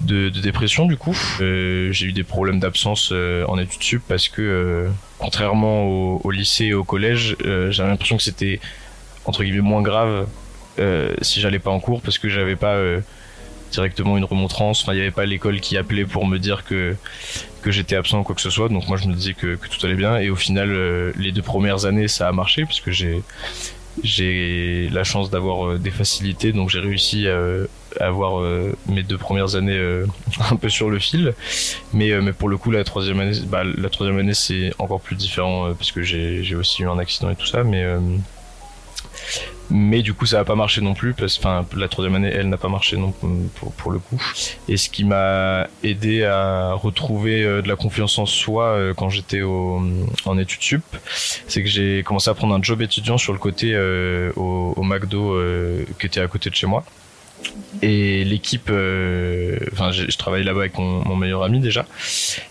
de, 0.00 0.28
dépression 0.28 0.86
du 0.86 0.96
coup. 0.96 1.16
Euh, 1.40 1.92
j'ai 1.92 2.06
eu 2.06 2.12
des 2.12 2.24
problèmes 2.24 2.60
d'absence 2.60 3.10
euh, 3.12 3.44
en 3.46 3.58
études 3.58 3.82
sup 3.82 4.02
parce 4.06 4.28
que 4.28 4.42
euh, 4.42 4.88
contrairement 5.18 5.84
au, 5.84 6.30
lycée 6.30 6.66
et 6.66 6.74
au 6.74 6.84
collège, 6.84 7.36
j'avais 7.70 7.88
l'impression 7.88 8.16
que 8.16 8.22
c'était 8.22 8.60
entre 9.24 9.42
guillemets 9.44 9.60
moins 9.60 9.82
grave 9.82 10.26
si 11.22 11.40
j'allais 11.40 11.58
pas 11.58 11.70
en 11.70 11.80
cours 11.80 12.02
parce 12.02 12.18
que 12.18 12.28
j'avais 12.28 12.56
pas 12.56 12.78
directement 13.74 14.16
une 14.16 14.24
remontrance. 14.24 14.84
Il 14.88 14.94
n'y 14.94 15.00
avait 15.00 15.10
pas 15.10 15.26
l'école 15.26 15.60
qui 15.60 15.76
appelait 15.76 16.04
pour 16.04 16.26
me 16.26 16.38
dire 16.38 16.64
que 16.64 16.96
que 17.62 17.70
j'étais 17.70 17.96
absent 17.96 18.20
ou 18.20 18.22
quoi 18.24 18.34
que 18.34 18.42
ce 18.42 18.50
soit. 18.50 18.68
Donc 18.68 18.88
moi, 18.88 18.98
je 18.98 19.08
me 19.08 19.14
disais 19.14 19.32
que, 19.32 19.56
que 19.56 19.68
tout 19.68 19.84
allait 19.86 19.94
bien. 19.94 20.18
Et 20.18 20.28
au 20.28 20.36
final, 20.36 21.12
les 21.16 21.32
deux 21.32 21.42
premières 21.42 21.86
années, 21.86 22.08
ça 22.08 22.28
a 22.28 22.32
marché 22.32 22.64
puisque 22.66 22.90
j'ai 22.90 24.88
la 24.90 25.04
chance 25.04 25.30
d'avoir 25.30 25.78
des 25.78 25.90
facilités, 25.90 26.52
donc 26.52 26.68
j'ai 26.68 26.80
réussi 26.80 27.26
à, 27.26 27.38
avoir 28.00 28.40
euh, 28.40 28.72
mes 28.86 29.02
deux 29.02 29.18
premières 29.18 29.54
années 29.56 29.76
euh, 29.76 30.06
un 30.50 30.56
peu 30.56 30.68
sur 30.68 30.90
le 30.90 30.98
fil. 30.98 31.34
Mais, 31.92 32.10
euh, 32.10 32.20
mais 32.22 32.32
pour 32.32 32.48
le 32.48 32.56
coup, 32.56 32.70
la 32.70 32.84
troisième 32.84 33.20
année, 33.20 33.38
bah, 33.46 33.62
la 33.64 33.88
troisième 33.88 34.18
année, 34.18 34.34
c'est 34.34 34.72
encore 34.78 35.00
plus 35.00 35.16
différent 35.16 35.72
parce 35.74 35.92
que 35.92 36.02
j'ai 36.02 36.54
aussi 36.54 36.82
eu 36.82 36.88
un 36.88 36.98
accident 36.98 37.30
et 37.30 37.36
tout 37.36 37.46
ça. 37.46 37.64
Mais 37.64 37.84
mais 39.70 40.02
du 40.02 40.12
coup 40.14 40.26
ça 40.26 40.38
n'a 40.38 40.44
pas 40.44 40.54
marché 40.54 40.80
non 40.80 40.94
plus 40.94 41.14
parce 41.14 41.38
enfin 41.38 41.66
la 41.76 41.88
troisième 41.88 42.14
année 42.14 42.30
elle 42.32 42.48
n'a 42.48 42.58
pas 42.58 42.68
marché 42.68 42.96
non 42.96 43.12
pour, 43.12 43.72
pour 43.72 43.90
le 43.90 43.98
coup. 43.98 44.20
Et 44.68 44.76
ce 44.76 44.88
qui 44.90 45.04
m'a 45.04 45.68
aidé 45.82 46.24
à 46.24 46.74
retrouver 46.74 47.42
de 47.42 47.68
la 47.68 47.76
confiance 47.76 48.18
en 48.18 48.26
soi 48.26 48.78
quand 48.96 49.08
j'étais 49.08 49.42
en 49.42 50.38
études 50.38 50.62
sup 50.62 50.84
c'est 51.48 51.62
que 51.62 51.68
j'ai 51.68 52.02
commencé 52.02 52.30
à 52.30 52.34
prendre 52.34 52.54
un 52.54 52.62
job 52.62 52.82
étudiant 52.82 53.18
sur 53.18 53.32
le 53.32 53.38
côté 53.38 53.76
au, 54.36 54.74
au, 54.76 54.82
McDo 54.82 55.36
qui 55.98 56.06
était 56.06 56.20
à 56.20 56.28
côté 56.28 56.50
de 56.50 56.54
chez 56.54 56.66
moi 56.66 56.84
et 57.82 58.24
l'équipe, 58.24 58.68
euh, 58.70 59.58
enfin, 59.72 59.90
je, 59.90 60.16
travaillais 60.16 60.44
là-bas 60.44 60.60
avec 60.60 60.78
mon, 60.78 61.16
meilleur 61.16 61.42
ami 61.42 61.60
déjà, 61.60 61.86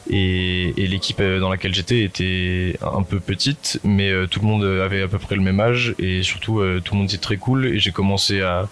et, 0.10 0.74
l'équipe 0.78 1.20
euh, 1.20 1.40
dans 1.40 1.50
laquelle 1.50 1.74
j'étais 1.74 2.04
était 2.04 2.78
un 2.82 3.04
peu 3.04 3.20
petite, 3.20 3.80
mais 3.84 4.12
euh, 4.12 4.28
tout 4.28 4.40
le 4.42 4.48
monde 4.48 4.64
avait 4.64 5.02
à 5.02 5.08
peu 5.08 5.20
près 5.20 5.36
le 5.36 5.42
même 5.42 5.60
âge, 5.60 5.96
et 6.00 6.24
surtout 6.24 6.62
tout 6.84 6.94
le 6.94 7.00
monde 7.00 7.10
était 7.10 7.18
très 7.18 7.38
cool. 7.38 7.66
Et 7.66 7.80
j'ai 7.80 7.92
commencé 7.92 8.42
à, 8.42 8.68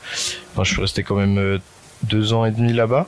enfin, 0.53 0.63
je 0.63 0.71
suis 0.71 0.81
resté 0.81 1.03
quand 1.03 1.15
même 1.15 1.59
deux 2.03 2.33
ans 2.33 2.45
et 2.45 2.51
demi 2.51 2.73
là-bas. 2.73 3.07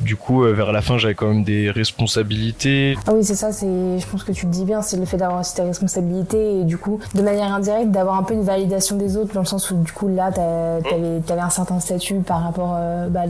Du 0.00 0.14
coup, 0.14 0.44
euh, 0.44 0.52
vers 0.52 0.70
la 0.70 0.80
fin, 0.80 0.96
j'avais 0.96 1.14
quand 1.14 1.26
même 1.26 1.42
des 1.42 1.70
responsabilités. 1.70 2.96
Ah 3.06 3.12
oui, 3.14 3.24
c'est 3.24 3.34
ça, 3.34 3.50
c'est, 3.50 3.66
je 3.66 4.06
pense 4.06 4.22
que 4.22 4.30
tu 4.30 4.46
le 4.46 4.52
dis 4.52 4.64
bien, 4.64 4.80
c'est 4.80 4.96
le 4.96 5.04
fait 5.04 5.16
d'avoir 5.16 5.40
aussi 5.40 5.54
tes 5.54 5.62
responsabilités 5.62 6.60
et 6.60 6.64
du 6.64 6.78
coup, 6.78 7.00
de 7.14 7.22
manière 7.22 7.52
indirecte, 7.52 7.90
d'avoir 7.90 8.16
un 8.16 8.22
peu 8.22 8.34
une 8.34 8.44
validation 8.44 8.96
des 8.96 9.16
autres, 9.16 9.34
dans 9.34 9.40
le 9.40 9.46
sens 9.46 9.70
où 9.72 9.76
du 9.82 9.90
coup, 9.90 10.06
là, 10.06 10.30
t'avais, 10.30 11.20
avais 11.28 11.40
un 11.40 11.50
certain 11.50 11.80
statut 11.80 12.20
par 12.20 12.44
rapport 12.44 12.76
euh, 12.76 13.08
bah, 13.08 13.22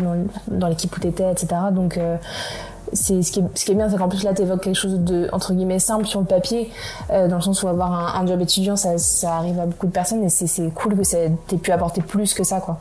dans, 0.48 0.68
l'équipe 0.68 0.94
où 0.94 1.00
t'étais, 1.00 1.30
etc. 1.30 1.48
Donc, 1.72 1.96
euh, 1.96 2.16
c'est 2.92 3.22
ce 3.22 3.32
qui 3.32 3.40
est, 3.40 3.74
bien 3.74 3.90
c'est 3.90 3.98
qu'en 3.98 4.08
plus 4.08 4.24
là 4.24 4.32
tu 4.32 4.40
évoques 4.40 4.62
quelque 4.62 4.74
chose 4.74 4.98
de 5.00 5.28
entre 5.32 5.52
guillemets 5.52 5.78
simple 5.78 6.06
sur 6.06 6.20
le 6.20 6.26
papier 6.26 6.70
dans 7.10 7.36
le 7.36 7.42
sens 7.42 7.62
où 7.62 7.68
avoir 7.68 7.92
un, 7.92 8.22
un 8.22 8.26
job 8.26 8.40
étudiant 8.40 8.76
ça, 8.76 8.96
ça, 8.96 9.34
arrive 9.34 9.60
à 9.60 9.66
beaucoup 9.66 9.88
de 9.88 9.92
personnes 9.92 10.24
et 10.24 10.30
c'est 10.30 10.72
cool 10.74 10.96
que 10.96 11.02
t'aies 11.02 11.58
pu 11.58 11.70
apporter 11.70 12.00
plus 12.00 12.32
que 12.32 12.44
ça 12.44 12.60
quoi 12.60 12.80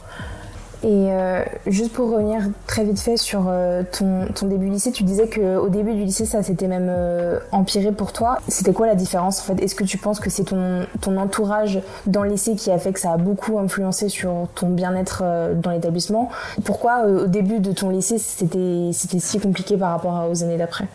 et 0.84 1.12
euh, 1.12 1.44
juste 1.66 1.92
pour 1.94 2.12
revenir 2.12 2.42
très 2.68 2.84
vite 2.84 3.00
fait 3.00 3.18
sur 3.18 3.46
euh, 3.48 3.82
ton, 3.92 4.28
ton, 4.28 4.46
début 4.46 4.70
lycée, 4.70 4.92
tu 4.92 5.04
disais 5.04 5.28
qu'au 5.28 5.70
début 5.70 5.96
du 5.96 6.04
lycée, 6.04 6.26
ça 6.26 6.44
s'était 6.44 6.68
même 6.68 6.88
euh, 6.90 7.40
empiré 7.52 7.92
pour 7.92 8.14
toi. 8.14 8.38
C'était 8.48 8.74
quoi 8.74 8.86
la 8.86 8.94
différence 8.94 9.40
en 9.40 9.44
fait? 9.56 9.64
Est-ce 9.64 9.74
que 9.74 9.84
tu 9.84 9.98
penses 9.98 10.20
que 10.20 10.30
c'est 10.30 10.44
ton, 10.44 10.86
ton 11.02 11.18
entourage 11.18 11.80
dans 12.06 12.22
le 12.22 12.30
lycée 12.30 12.56
qui 12.56 12.70
a 12.70 12.78
fait 12.78 12.94
que 12.94 13.00
ça 13.00 13.14
a 13.14 13.18
beaucoup 13.18 13.58
influencé 13.58 14.08
sur 14.08 14.48
ton 14.54 14.70
bien-être 14.70 15.24
dans 15.56 15.72
l'établissement? 15.72 16.30
Pourquoi 16.64 17.06
au 17.06 17.26
début 17.26 17.60
de 17.60 17.72
ton 17.72 17.90
lycée, 17.90 18.20
c'était 18.20 18.92
si 18.94 19.40
compliqué 19.40 19.78
par 19.78 19.92
rapport 19.92 20.30
aux 20.30 20.44
années 20.44 20.58
d'après? 20.58 20.86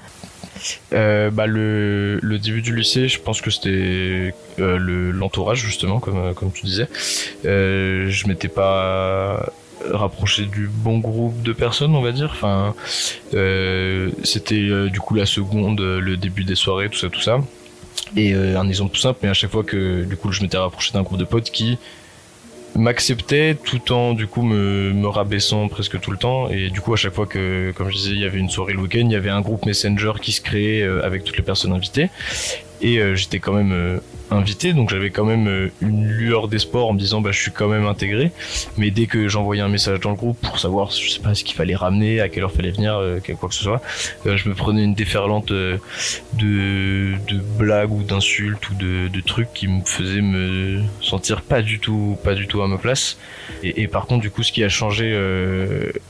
Bah 0.92 1.46
le, 1.46 2.20
le, 2.22 2.38
début 2.38 2.62
du 2.62 2.76
lycée, 2.76 3.08
je 3.08 3.20
pense 3.20 3.40
que 3.40 3.50
c'était 3.50 4.32
l'entourage 4.58 5.58
justement, 5.58 5.98
comme, 5.98 6.34
comme 6.34 6.52
tu 6.52 6.66
disais. 6.66 6.86
je 7.42 8.28
m'étais 8.28 8.48
pas 8.48 9.44
rapprocher 9.90 10.46
du 10.46 10.68
bon 10.68 10.98
groupe 10.98 11.42
de 11.42 11.52
personnes, 11.52 11.94
on 11.94 12.02
va 12.02 12.12
dire. 12.12 12.30
Enfin, 12.32 12.74
euh, 13.34 14.10
c'était 14.24 14.54
euh, 14.54 14.88
du 14.88 15.00
coup 15.00 15.14
la 15.14 15.26
seconde, 15.26 15.80
euh, 15.80 16.00
le 16.00 16.16
début 16.16 16.44
des 16.44 16.54
soirées, 16.54 16.88
tout 16.88 16.98
ça, 16.98 17.08
tout 17.08 17.20
ça. 17.20 17.40
Et 18.16 18.34
un 18.34 18.68
exemple 18.68 18.94
tout 18.94 19.00
simple, 19.00 19.20
mais 19.22 19.30
à 19.30 19.34
chaque 19.34 19.50
fois 19.50 19.64
que 19.64 20.04
du 20.04 20.16
coup 20.16 20.32
je 20.32 20.42
m'étais 20.42 20.58
rapproché 20.58 20.92
d'un 20.92 21.02
groupe 21.02 21.18
de 21.18 21.24
potes 21.24 21.50
qui 21.50 21.78
m'acceptait 22.74 23.54
tout 23.54 23.92
en 23.92 24.12
du 24.12 24.26
coup 24.26 24.42
me, 24.42 24.92
me 24.92 25.08
rabaissant 25.08 25.68
presque 25.68 25.98
tout 25.98 26.10
le 26.10 26.18
temps 26.18 26.48
et 26.50 26.68
du 26.68 26.80
coup 26.82 26.92
à 26.92 26.96
chaque 26.96 27.14
fois 27.14 27.26
que 27.26 27.72
comme 27.74 27.88
je 27.90 27.96
disais 27.96 28.10
il 28.10 28.20
y 28.20 28.24
avait 28.24 28.38
une 28.38 28.50
soirée 28.50 28.72
le 28.72 28.80
week-end 28.80 29.00
il 29.04 29.12
y 29.12 29.16
avait 29.16 29.30
un 29.30 29.40
groupe 29.40 29.64
messenger 29.66 30.12
qui 30.20 30.32
se 30.32 30.40
créait 30.40 30.82
avec 30.82 31.24
toutes 31.24 31.36
les 31.36 31.42
personnes 31.42 31.72
invitées 31.72 32.10
et 32.82 33.16
j'étais 33.16 33.38
quand 33.38 33.52
même 33.52 34.00
invité, 34.32 34.72
donc 34.72 34.90
j'avais 34.90 35.10
quand 35.10 35.24
même 35.24 35.46
euh, 35.48 35.68
une 35.80 36.06
lueur 36.06 36.48
d'espoir 36.48 36.86
en 36.86 36.92
me 36.92 36.98
disant 36.98 37.20
bah 37.20 37.30
je 37.32 37.40
suis 37.40 37.50
quand 37.50 37.68
même 37.68 37.86
intégré. 37.86 38.32
Mais 38.76 38.90
dès 38.90 39.06
que 39.06 39.28
j'envoyais 39.28 39.62
un 39.62 39.68
message 39.68 40.00
dans 40.00 40.10
le 40.10 40.16
groupe 40.16 40.38
pour 40.40 40.58
savoir 40.58 40.90
je 40.90 41.08
sais 41.08 41.20
pas 41.20 41.34
ce 41.34 41.44
qu'il 41.44 41.56
fallait 41.56 41.74
ramener, 41.74 42.20
à 42.20 42.28
quelle 42.28 42.44
heure 42.44 42.52
fallait 42.52 42.70
venir, 42.70 42.96
euh, 42.96 43.20
quoi 43.38 43.48
que 43.48 43.54
ce 43.54 43.62
soit, 43.62 43.82
euh, 44.26 44.36
je 44.36 44.48
me 44.48 44.54
prenais 44.54 44.84
une 44.84 44.94
déferlante 44.94 45.52
de, 45.52 45.78
de 46.38 47.38
blagues 47.58 47.92
ou 47.92 48.02
d'insultes 48.02 48.68
ou 48.70 48.74
de, 48.74 49.08
de, 49.08 49.20
trucs 49.20 49.52
qui 49.52 49.68
me 49.68 49.84
faisaient 49.84 50.20
me 50.20 50.82
sentir 51.00 51.42
pas 51.42 51.62
du 51.62 51.78
tout 51.78 52.16
pas 52.24 52.34
du 52.34 52.46
tout 52.46 52.62
à 52.62 52.68
ma 52.68 52.78
place. 52.78 53.18
Et, 53.62 53.86
par 53.86 54.06
contre 54.06 54.22
du 54.22 54.30
coup 54.30 54.42
ce 54.42 54.52
qui 54.52 54.64
a 54.64 54.68
changé 54.68 55.12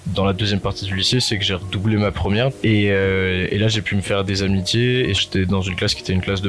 dans 0.07 0.25
la 0.25 0.33
deuxième 0.33 0.61
partie 0.61 0.85
du 0.85 0.95
lycée, 0.95 1.21
c'est 1.21 1.39
que 1.39 1.45
j'ai 1.45 1.55
redoublé 1.55 1.97
ma 1.97 2.13
première 2.13 2.51
et, 2.63 2.85
et 2.85 3.59
là 3.59 3.69
j'ai 3.69 3.83
pu 3.83 3.97
me 3.97 4.01
faire 4.01 4.25
des 4.25 4.43
amitiés 4.43 5.09
et 5.09 5.15
j'étais 5.15 5.47
dans 5.47 5.61
une 5.61 5.75
classe 5.75 5.95
qui 5.95 6.03
était 6.03 6.13
une 6.13 6.21
classe 6.21 6.43
de 6.43 6.49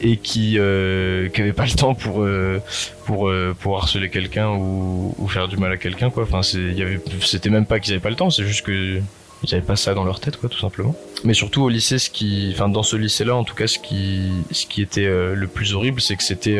et 0.00 0.16
qui 0.16 0.56
euh, 0.58 1.28
pas 1.56 1.64
le 1.64 1.76
temps 1.76 1.94
pour 1.94 2.22
euh, 2.22 2.60
pour 3.06 3.28
euh, 3.28 3.54
pour 3.58 3.78
harceler 3.78 4.10
quelqu'un 4.10 4.50
ou, 4.50 5.14
faire 5.28 5.48
du 5.48 5.56
mal 5.56 5.72
à 5.72 5.76
quelqu'un 5.76 6.10
quoi. 6.10 6.24
Enfin 6.24 6.42
c'était 6.42 7.50
même 7.50 7.66
pas 7.66 7.80
qu'ils 7.80 7.92
avaient 7.92 8.02
pas 8.02 8.10
le 8.10 8.16
temps 8.16 8.30
c'est 8.30 8.44
juste 8.44 8.64
que 8.64 9.00
ils 9.42 9.54
avaient 9.54 9.64
pas 9.64 9.76
ça 9.76 9.94
dans 9.94 10.04
leur 10.04 10.20
tête 10.20 10.36
quoi 10.36 10.48
tout 10.48 10.58
simplement. 10.58 10.94
Mais 11.24 11.34
surtout 11.34 11.62
au 11.62 11.68
lycée 11.68 11.98
ce 11.98 12.10
qui 12.10 12.50
enfin 12.54 12.68
dans 12.68 12.82
ce 12.82 12.96
lycée 12.96 13.24
là 13.24 13.34
en 13.34 13.44
tout 13.44 13.54
cas 13.54 13.66
ce 13.66 13.78
qui 13.78 14.30
ce 14.50 14.66
qui 14.66 14.82
était 14.82 15.06
euh, 15.06 15.34
le 15.34 15.46
plus 15.46 15.74
horrible 15.74 16.00
c'est 16.00 16.16
que 16.16 16.22
c'était 16.22 16.58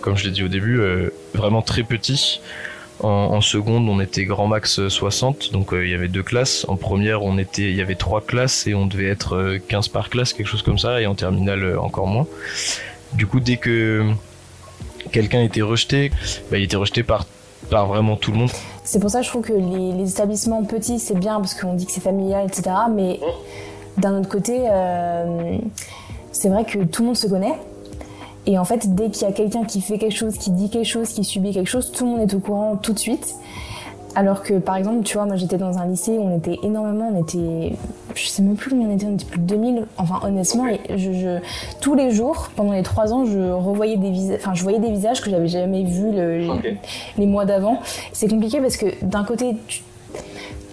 comme 0.00 0.16
je 0.16 0.24
l'ai 0.24 0.30
dit 0.30 0.44
au 0.44 0.48
début 0.48 0.80
vraiment 1.34 1.62
très 1.62 1.82
petit 1.82 2.40
en, 3.00 3.40
seconde, 3.40 3.88
on 3.88 4.00
était 4.00 4.24
grand 4.24 4.48
max 4.48 4.88
60, 4.88 5.52
donc 5.52 5.72
euh, 5.72 5.84
il 5.84 5.90
y 5.90 5.94
avait 5.94 6.08
deux 6.08 6.22
classes. 6.22 6.64
En 6.68 6.76
première, 6.76 7.22
on 7.22 7.38
était, 7.38 7.70
il 7.70 7.76
y 7.76 7.80
avait 7.80 7.94
trois 7.94 8.20
classes 8.20 8.66
et 8.66 8.74
on 8.74 8.86
devait 8.86 9.08
être 9.08 9.58
15 9.68 9.86
euh, 9.86 9.92
par 9.92 10.10
classe, 10.10 10.32
quelque 10.32 10.46
chose 10.46 10.62
comme 10.62 10.78
ça. 10.78 11.00
Et 11.00 11.06
en 11.06 11.14
terminale, 11.14 11.62
euh, 11.62 11.80
encore 11.80 12.06
moins. 12.06 12.26
Du 13.12 13.26
coup, 13.26 13.40
dès 13.40 13.56
que 13.56 14.04
quelqu'un 15.12 15.42
était 15.42 15.62
rejeté, 15.62 16.10
bah, 16.50 16.58
il 16.58 16.64
était 16.64 16.76
rejeté 16.76 17.02
par 17.02 17.26
par 17.70 17.86
vraiment 17.86 18.16
tout 18.16 18.30
le 18.30 18.38
monde. 18.38 18.50
C'est 18.84 19.00
pour 19.00 19.10
ça 19.10 19.18
que 19.18 19.26
je 19.26 19.30
trouve 19.30 19.42
que 19.42 19.52
les, 19.52 20.10
établissements 20.10 20.64
petits, 20.64 20.98
c'est 20.98 21.18
bien 21.18 21.38
parce 21.38 21.54
qu'on 21.54 21.74
dit 21.74 21.84
que 21.84 21.92
c'est 21.92 22.00
familial, 22.00 22.46
etc. 22.46 22.70
Mais 22.90 23.20
d'un 23.98 24.18
autre 24.18 24.28
côté, 24.28 24.62
c'est 26.32 26.48
vrai 26.48 26.64
que 26.64 26.78
tout 26.84 27.02
le 27.02 27.08
monde 27.08 27.16
se 27.16 27.26
connaît. 27.26 27.54
Et 28.48 28.58
en 28.58 28.64
fait, 28.64 28.94
dès 28.94 29.10
qu'il 29.10 29.28
y 29.28 29.30
a 29.30 29.32
quelqu'un 29.32 29.64
qui 29.64 29.82
fait 29.82 29.98
quelque 29.98 30.16
chose, 30.16 30.38
qui 30.38 30.50
dit 30.50 30.70
quelque 30.70 30.86
chose, 30.86 31.10
qui 31.10 31.22
subit 31.22 31.52
quelque 31.52 31.68
chose, 31.68 31.92
tout 31.92 32.06
le 32.06 32.12
monde 32.12 32.20
est 32.22 32.34
au 32.34 32.40
courant 32.40 32.76
tout 32.76 32.94
de 32.94 32.98
suite. 32.98 33.34
Alors 34.14 34.42
que 34.42 34.54
par 34.54 34.76
exemple, 34.76 35.02
tu 35.04 35.18
vois, 35.18 35.26
moi 35.26 35.36
j'étais 35.36 35.58
dans 35.58 35.76
un 35.76 35.86
lycée 35.86 36.12
où 36.12 36.22
on 36.22 36.38
était 36.38 36.58
énormément, 36.62 37.12
on 37.14 37.22
était, 37.22 37.76
je 38.14 38.26
sais 38.26 38.42
même 38.42 38.56
plus 38.56 38.70
combien 38.70 38.88
on 38.88 38.96
était, 38.96 39.04
on 39.04 39.14
était 39.14 39.26
plus 39.26 39.38
de 39.38 39.44
2000. 39.44 39.86
Enfin, 39.98 40.20
honnêtement, 40.26 40.64
je, 40.96 41.40
tous 41.82 41.94
les 41.94 42.10
jours, 42.10 42.48
pendant 42.56 42.72
les 42.72 42.82
trois 42.82 43.12
ans, 43.12 43.26
je 43.26 43.38
revoyais 43.38 43.98
des 43.98 44.10
visages, 44.10 44.38
enfin, 44.40 44.54
je 44.54 44.62
voyais 44.62 44.78
des 44.78 44.90
visages 44.90 45.20
que 45.20 45.30
j'avais 45.30 45.48
jamais 45.48 45.84
vus 45.84 46.10
les, 47.18 47.26
mois 47.26 47.44
d'avant. 47.44 47.80
C'est 48.14 48.28
compliqué 48.28 48.62
parce 48.62 48.78
que 48.78 48.86
d'un 49.04 49.24
côté, 49.24 49.56
tu, 49.66 49.82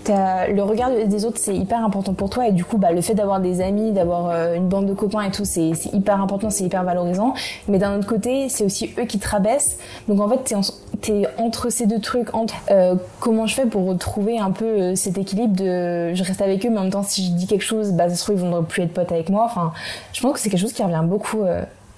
le 0.10 0.62
regard 0.62 0.92
des 0.92 1.26
autres 1.26 1.38
c'est 1.40 1.56
hyper 1.56 1.84
important 1.84 2.14
pour 2.14 2.30
toi 2.30 2.48
et 2.48 2.52
du 2.52 2.64
coup 2.64 2.78
bah, 2.78 2.92
le 2.92 3.02
fait 3.02 3.14
d'avoir 3.14 3.40
des 3.40 3.62
amis, 3.62 3.92
d'avoir 3.92 4.30
euh, 4.30 4.56
une 4.56 4.68
bande 4.68 4.86
de 4.86 4.94
copains 4.94 5.22
et 5.22 5.32
tout 5.32 5.46
c'est 5.46 5.72
hyper 5.94 6.22
important, 6.22 6.50
c'est 6.50 6.64
hyper 6.64 6.84
valorisant. 6.84 7.34
Mais 7.68 7.78
d'un 7.78 7.98
autre 7.98 8.08
côté 8.08 8.50
c'est 8.50 8.64
aussi 8.64 8.94
eux 8.98 9.06
qui 9.06 9.20
te 9.20 9.28
rabaissent. 9.28 9.78
Donc 10.08 10.20
en 10.20 10.30
fait 10.30 10.56
t'es 11.02 11.22
es 11.22 11.28
entre 11.38 11.70
ces 11.70 11.86
deux 11.86 12.00
trucs, 12.00 12.34
entre 12.34 12.56
euh, 12.72 12.96
comment 13.20 13.48
je 13.48 13.56
fais 13.56 13.66
pour 13.66 13.86
retrouver 13.86 14.40
un 14.40 14.52
peu 14.52 14.66
euh, 14.66 14.96
cet 14.96 15.18
équilibre 15.18 15.56
de 15.56 16.14
je 16.14 16.24
reste 16.24 16.42
avec 16.42 16.66
eux 16.66 16.70
mais 16.70 16.80
en 16.80 16.84
même 16.84 16.92
temps 16.92 17.04
si 17.04 17.26
je 17.28 17.32
dis 17.32 17.48
quelque 17.48 17.64
chose 17.64 17.92
bah 17.92 18.10
ça 18.10 18.16
se 18.16 18.24
trouve 18.24 18.36
ils 18.36 18.50
vont 18.50 18.64
plus 18.64 18.84
être 18.84 18.94
potes 18.94 19.12
avec 19.12 19.30
moi. 19.30 19.46
Enfin 19.46 19.74
je 20.14 20.22
pense 20.22 20.34
que 20.34 20.40
c'est 20.40 20.50
quelque 20.50 20.62
chose 20.62 20.74
qui 20.74 20.84
revient 20.84 21.04
beaucoup 21.04 21.44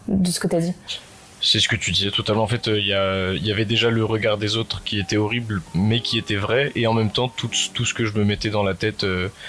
de 0.08 0.30
ce 0.30 0.40
que 0.40 0.48
t'as 0.48 0.60
dit. 0.60 0.74
C'est 1.48 1.60
ce 1.60 1.68
que 1.68 1.76
tu 1.76 1.92
disais 1.92 2.12
totalement. 2.12 2.44
En 2.44 2.48
fait, 2.48 2.68
il 2.68 2.84
y, 2.84 2.90
y, 2.90 3.52
avait 3.52 3.66
déjà 3.66 3.90
le 3.90 4.04
regard 4.04 4.38
des 4.38 4.58
autres 4.58 4.84
qui 4.84 5.00
était 5.00 5.18
horrible, 5.18 5.62
mais 5.74 6.02
qui 6.02 6.18
était 6.18 6.36
vrai, 6.36 6.72
et 6.76 6.88
en 6.88 6.94
même 6.94 7.10
temps 7.10 7.30
tout, 7.30 7.50
tout 7.74 7.86
ce 7.86 7.94
que 7.94 8.06
je 8.06 8.14
me 8.18 8.26
mettais 8.26 8.50
dans 8.50 8.64
la 8.64 8.74
tête, 8.74 9.06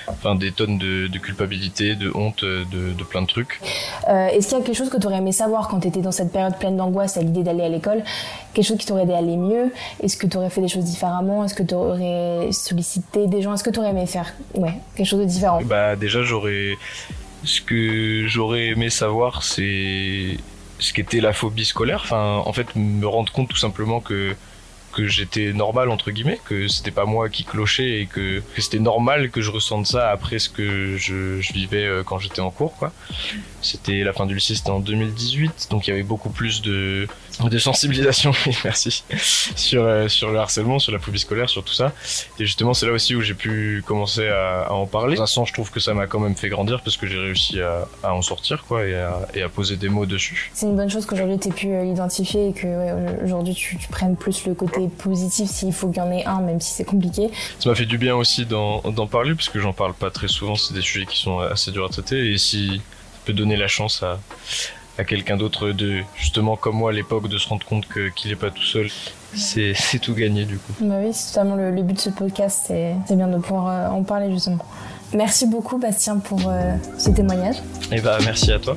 enfin 0.07 0.35
des 0.35 0.53
tonnes 0.53 0.79
de, 0.79 1.09
de, 1.09 1.19
culpabilité, 1.19 1.95
de 1.95 2.11
honte, 2.15 2.45
de, 2.45 2.93
de 2.93 3.05
plein 3.05 3.23
de 3.23 3.27
trucs. 3.27 3.61
Est-ce 4.07 4.49
qu'il 4.49 4.59
y 4.59 4.61
a 4.61 4.65
quelque 4.65 4.77
chose 4.77 4.91
que 4.91 4.99
tu 4.99 5.07
aurais 5.07 5.19
aimé 5.19 5.33
savoir 5.33 5.69
quand 5.69 5.81
tu 5.81 5.89
étais 5.89 6.01
dans 6.01 6.13
cette 6.13 6.33
période 6.33 6.57
pleine 6.59 6.77
d'angoisse 6.77 7.17
à 7.17 7.23
l'idée 7.23 7.43
d'aller 7.43 7.65
à 7.65 7.69
l'école? 7.69 8.03
Quelque 8.55 8.67
chose 8.67 8.79
qui 8.79 8.87
t'aurait 8.87 9.03
aidé 9.03 9.15
à 9.15 9.19
aller 9.19 9.37
mieux? 9.37 9.73
Est-ce 10.03 10.17
que 10.17 10.27
tu 10.27 10.37
aurais 10.37 10.51
fait 10.51 10.61
des 10.61 10.69
choses 10.69 10.85
différemment? 10.85 11.45
Est-ce 11.45 11.55
que 11.55 11.63
tu 11.63 11.75
aurais 11.75 12.51
sollicité 12.53 13.27
des 13.27 13.43
gens? 13.43 13.55
Est-ce 13.55 13.65
que 13.65 13.71
tu 13.71 13.79
aurais 13.79 13.91
aimé 13.91 14.07
faire 14.07 14.33
ouais, 14.55 14.75
quelque 14.97 15.07
chose 15.07 15.21
de 15.21 15.25
différent? 15.25 15.61
Bah 15.65 15.97
déjà 15.97 16.23
j'aurais 16.23 16.77
ce 17.45 17.61
que 17.61 18.27
j'aurais 18.27 18.67
aimé 18.69 18.91
savoir, 18.91 19.43
c'est 19.43 20.37
ce 20.79 20.93
qu'était 20.93 21.21
la 21.21 21.33
phobie 21.33 21.65
scolaire. 21.65 22.01
Enfin, 22.05 22.43
en 22.45 22.53
fait, 22.53 22.75
me 22.77 23.07
rendre 23.07 23.33
compte 23.33 23.49
tout 23.49 23.57
simplement 23.57 24.01
que 24.01 24.35
que 24.93 25.07
j'étais 25.07 25.53
normal 25.53 25.91
entre 25.91 26.11
guillemets, 26.11 26.41
que 26.45 26.67
c'était 26.67 26.91
pas 26.91 27.05
moi 27.05 27.29
qui 27.29 27.45
clochais 27.45 28.01
et 28.01 28.07
que, 28.07 28.43
que 28.55 28.61
c'était 28.63 28.79
normal 28.79 29.31
que 29.31 29.41
je 29.41 29.51
ressente 29.51 29.87
ça 29.87 30.11
après 30.11 30.39
ce 30.39 30.49
que 30.49 30.97
je, 30.97 31.41
je 31.41 31.53
vivais 31.53 31.85
euh, 31.85 32.03
quand 32.03 32.19
j'étais 32.19 32.41
en 32.41 32.51
cours 32.51 32.75
quoi. 32.77 32.93
C'était 33.61 34.03
la 34.03 34.13
fin 34.13 34.27
du 34.27 34.35
lycée, 34.35 34.55
c'était 34.55 34.71
en 34.71 34.81
2018, 34.81 35.69
donc 35.71 35.87
il 35.87 35.91
y 35.91 35.93
avait 35.93 36.03
beaucoup 36.03 36.31
plus 36.31 36.63
de 36.63 37.07
de 37.45 37.59
sensibilisation, 37.59 38.33
merci, 38.65 39.05
sur 39.55 39.85
euh, 39.85 40.09
sur 40.09 40.31
le 40.31 40.39
harcèlement, 40.39 40.79
sur 40.79 40.93
la 40.93 40.99
phobie 40.99 41.19
scolaire, 41.19 41.49
sur 41.49 41.63
tout 41.63 41.73
ça. 41.73 41.93
Et 42.39 42.45
justement, 42.45 42.75
c'est 42.75 42.87
là 42.87 42.93
aussi 42.93 43.15
où 43.15 43.21
j'ai 43.21 43.35
pu 43.35 43.83
commencer 43.87 44.27
à, 44.29 44.63
à, 44.63 44.73
en 44.73 44.87
parler. 44.87 45.13
De 45.13 45.17
toute 45.17 45.27
façon, 45.27 45.45
je 45.45 45.53
trouve 45.53 45.71
que 45.71 45.81
ça 45.81 45.95
m'a 45.95 46.07
quand 46.07 46.19
même 46.19 46.35
fait 46.35 46.49
grandir 46.49 46.81
parce 46.83 46.97
que 46.97 47.07
j'ai 47.07 47.19
réussi 47.19 47.61
à, 47.61 47.87
à, 48.03 48.13
en 48.13 48.23
sortir 48.23 48.65
quoi 48.67 48.85
et 48.87 48.95
à, 48.95 49.29
et 49.35 49.43
à 49.43 49.49
poser 49.49 49.77
des 49.77 49.89
mots 49.89 50.07
dessus. 50.07 50.51
C'est 50.55 50.67
une 50.67 50.77
bonne 50.77 50.91
chose 50.91 51.07
qu'aujourd'hui 51.07 51.39
tu 51.39 51.49
aies 51.49 51.53
pu 51.53 51.67
l'identifier 51.85 52.41
euh, 52.41 52.51
et 52.51 52.53
que 52.53 52.67
ouais, 52.67 53.25
aujourd'hui 53.25 53.55
tu, 53.55 53.77
tu 53.77 53.89
prennes 53.89 54.17
plus 54.17 54.47
le 54.47 54.55
côté 54.55 54.89
positif 54.89 55.49
s'il 55.49 55.73
faut 55.73 55.89
qu'il 55.89 55.99
y 55.99 56.01
en 56.01 56.11
ait 56.11 56.25
un, 56.25 56.41
même 56.41 56.61
si 56.61 56.73
c'est 56.73 56.85
compliqué. 56.85 57.31
Ça 57.59 57.69
m'a 57.69 57.75
fait 57.75 57.87
du 57.87 57.99
bien 57.99 58.17
aussi 58.17 58.47
d'en 58.47 59.07
parler 59.07 59.35
parce 59.35 59.49
que 59.49 59.61
j'en 59.61 59.73
parle 59.73 59.95
pas 59.95 60.11
très 60.11 60.29
souvent. 60.29 60.57
C'est 60.57 60.75
des 60.75 60.81
sujets 60.81 61.07
qui 61.07 61.19
sont 61.19 61.39
assez 61.39 61.71
durs 61.71 61.85
à 61.85 61.89
traiter 61.89 62.33
et 62.33 62.39
si 62.39 62.79
ça 62.79 63.19
peut 63.25 63.33
donner 63.33 63.57
la 63.57 63.69
chance 63.69 64.03
à 64.03 64.19
à 64.99 65.05
quelqu'un 65.05 65.37
d'autre 65.37 65.71
de 65.71 66.03
justement 66.17 66.57
comme 66.57 66.77
moi 66.77 66.91
à 66.91 66.93
l'époque 66.93 67.29
de 67.29 67.39
se 67.39 67.49
rendre 67.49 67.65
compte 67.65 67.87
qu'il 67.89 68.31
n'est 68.31 68.37
pas 68.37 68.51
tout 68.51 68.63
seul. 68.63 68.89
C'est 69.35 69.99
tout 70.01 70.15
gagné 70.15 70.45
du 70.45 70.59
coup. 70.59 70.73
Bah 70.81 70.97
oui 71.03 71.11
c'est 71.13 71.35
totalement 71.35 71.57
le, 71.57 71.71
but 71.83 71.93
de 71.93 72.01
ce 72.01 72.09
podcast 72.11 72.65
c'est 72.69 73.17
bien 73.17 73.29
de 73.29 73.37
pouvoir 73.37 73.69
euh, 73.69 73.89
en 73.95 74.03
parler 74.03 74.33
justement. 74.33 74.65
Merci 75.15 75.47
beaucoup 75.47 75.79
Bastien 75.79 76.19
pour 76.19 76.41
euh, 76.49 76.75
ce 76.97 77.11
témoignage. 77.11 77.57
Et 77.93 78.01
bah 78.01 78.19
merci 78.25 78.53
à 78.53 78.59
toi 78.59 78.77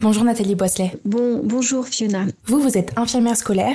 Bonjour 0.00 0.22
Nathalie 0.22 0.54
Boisselet. 0.54 0.92
Bon, 1.04 1.40
bonjour 1.42 1.88
Fiona. 1.88 2.26
Vous, 2.44 2.60
vous 2.60 2.78
êtes 2.78 2.96
infirmière 2.96 3.36
scolaire. 3.36 3.74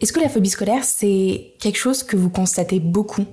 Est-ce 0.00 0.12
que 0.12 0.18
la 0.18 0.28
phobie 0.28 0.50
scolaire, 0.50 0.82
c'est 0.82 1.52
quelque 1.60 1.78
chose 1.78 2.02
que 2.02 2.16
vous 2.16 2.28
constatez 2.28 2.80
beaucoup 2.80 3.24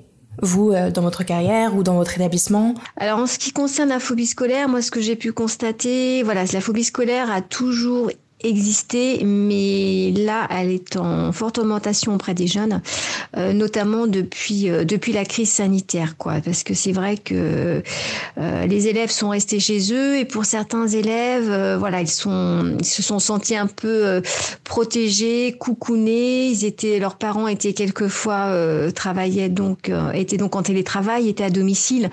vous, 0.44 0.70
euh, 0.70 0.92
dans 0.92 1.02
votre 1.02 1.24
carrière 1.24 1.76
ou 1.76 1.82
dans 1.82 1.96
votre 1.96 2.16
établissement? 2.16 2.76
Alors, 2.96 3.18
en 3.18 3.26
ce 3.26 3.40
qui 3.40 3.52
concerne 3.52 3.90
la 3.90 4.00
phobie 4.00 4.28
scolaire, 4.28 4.70
moi, 4.70 4.84
ce 4.84 4.92
que 4.92 5.02
j'ai 5.02 5.16
pu 5.16 5.32
constater, 5.32 6.22
voilà, 6.22 6.46
la 6.46 6.62
phobie 6.62 6.84
scolaire 6.84 7.32
a 7.32 7.42
toujours 7.42 8.12
exister, 8.48 9.24
mais 9.24 10.12
là, 10.12 10.48
elle 10.50 10.72
est 10.72 10.98
en 10.98 11.32
forte 11.32 11.58
augmentation 11.58 12.16
auprès 12.16 12.34
des 12.34 12.48
jeunes, 12.48 12.82
euh, 13.36 13.54
notamment 13.54 14.08
depuis 14.08 14.70
euh, 14.70 14.84
depuis 14.84 15.12
la 15.12 15.26
crise 15.26 15.50
sanitaire, 15.50 16.18
quoi. 16.18 16.36
Parce 16.44 16.64
que 16.64 16.74
c'est 16.74 16.92
vrai 16.92 17.18
que 17.18 17.82
euh, 18.38 18.66
les 18.66 18.88
élèves 18.88 19.12
sont 19.12 19.30
restés 19.30 19.60
chez 19.60 19.94
eux 19.94 20.18
et 20.18 20.26
pour 20.26 20.46
certains 20.46 20.88
élèves, 20.88 21.78
voilà, 21.78 22.02
ils 22.02 22.08
sont 22.08 22.78
se 22.82 23.04
sont 23.04 23.20
sentis 23.20 23.56
un 23.56 23.68
peu 23.68 24.22
protégés, 24.64 25.56
coucounés. 25.60 26.48
Ils 26.48 26.66
étaient 26.66 27.00
leurs 27.00 27.18
parents 27.18 27.48
étaient 27.48 27.74
quelquefois 27.74 28.54
travaillaient 28.94 29.50
donc 29.50 29.92
étaient 30.14 30.38
donc 30.38 30.56
en 30.56 30.64
télétravail, 30.64 31.30
étaient 31.30 31.44
à 31.44 31.50
domicile, 31.50 32.10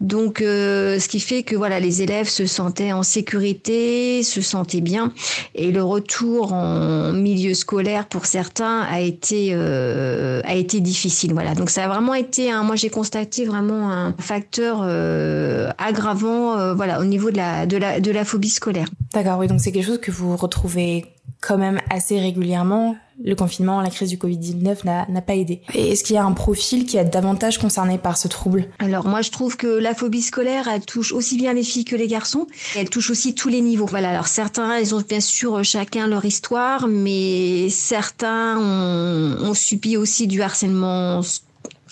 donc 0.00 0.38
ce 0.40 1.08
qui 1.08 1.20
fait 1.20 1.42
que 1.42 1.56
voilà, 1.56 1.80
les 1.80 2.02
élèves 2.02 2.28
se 2.28 2.46
sentaient 2.46 2.92
en 2.92 3.02
sécurité, 3.02 4.22
se 4.22 4.40
sentaient 4.40 4.80
bien 4.80 5.12
et 5.54 5.72
le 5.76 5.84
retour 5.84 6.54
en 6.54 7.12
milieu 7.12 7.52
scolaire 7.52 8.06
pour 8.06 8.24
certains 8.24 8.80
a 8.80 9.00
été 9.00 9.50
euh, 9.52 10.40
a 10.44 10.54
été 10.54 10.80
difficile. 10.80 11.34
Voilà. 11.34 11.54
Donc 11.54 11.68
ça 11.68 11.84
a 11.84 11.88
vraiment 11.88 12.14
été 12.14 12.50
un, 12.50 12.62
moi 12.62 12.76
j'ai 12.76 12.88
constaté 12.88 13.44
vraiment 13.44 13.92
un 13.92 14.14
facteur 14.18 14.80
euh, 14.82 15.70
aggravant 15.76 16.58
euh, 16.58 16.74
voilà 16.74 16.98
au 16.98 17.04
niveau 17.04 17.30
de 17.30 17.36
la 17.36 17.66
de 17.66 17.76
la 17.76 18.00
de 18.00 18.10
la 18.10 18.24
phobie 18.24 18.48
scolaire. 18.48 18.88
D'accord, 19.12 19.38
oui, 19.38 19.48
donc 19.48 19.60
c'est 19.60 19.70
quelque 19.70 19.86
chose 19.86 20.00
que 20.00 20.10
vous 20.10 20.34
retrouvez 20.36 21.04
quand 21.42 21.58
même 21.58 21.78
assez 21.90 22.18
régulièrement. 22.18 22.96
Le 23.22 23.34
confinement, 23.34 23.80
la 23.80 23.90
crise 23.90 24.10
du 24.10 24.16
Covid-19 24.16 24.84
n'a 24.84 25.22
pas 25.22 25.34
aidé. 25.34 25.62
Est-ce 25.74 26.04
qu'il 26.04 26.16
y 26.16 26.18
a 26.18 26.24
un 26.24 26.32
profil 26.32 26.84
qui 26.86 26.96
est 26.96 27.04
davantage 27.04 27.58
concerné 27.58 27.98
par 27.98 28.16
ce 28.16 28.28
trouble? 28.28 28.66
Alors 28.78 29.06
moi 29.06 29.22
je 29.22 29.30
trouve 29.30 29.56
que 29.56 29.66
la 29.66 29.94
phobie 29.94 30.22
scolaire, 30.22 30.68
elle 30.68 30.84
touche 30.84 31.12
aussi 31.12 31.36
bien 31.36 31.54
les 31.54 31.62
filles 31.62 31.84
que 31.84 31.96
les 31.96 32.08
garçons. 32.08 32.46
Elle 32.76 32.90
touche 32.90 33.10
aussi 33.10 33.34
tous 33.34 33.48
les 33.48 33.60
niveaux. 33.60 33.86
Voilà, 33.86 34.10
alors 34.10 34.28
certains, 34.28 34.78
ils 34.78 34.94
ont 34.94 35.02
bien 35.06 35.20
sûr 35.20 35.64
chacun 35.64 36.06
leur 36.06 36.24
histoire, 36.24 36.88
mais 36.88 37.68
certains 37.70 38.58
ont, 38.58 39.48
ont 39.48 39.54
subi 39.54 39.96
aussi 39.96 40.26
du 40.26 40.42
harcèlement 40.42 41.22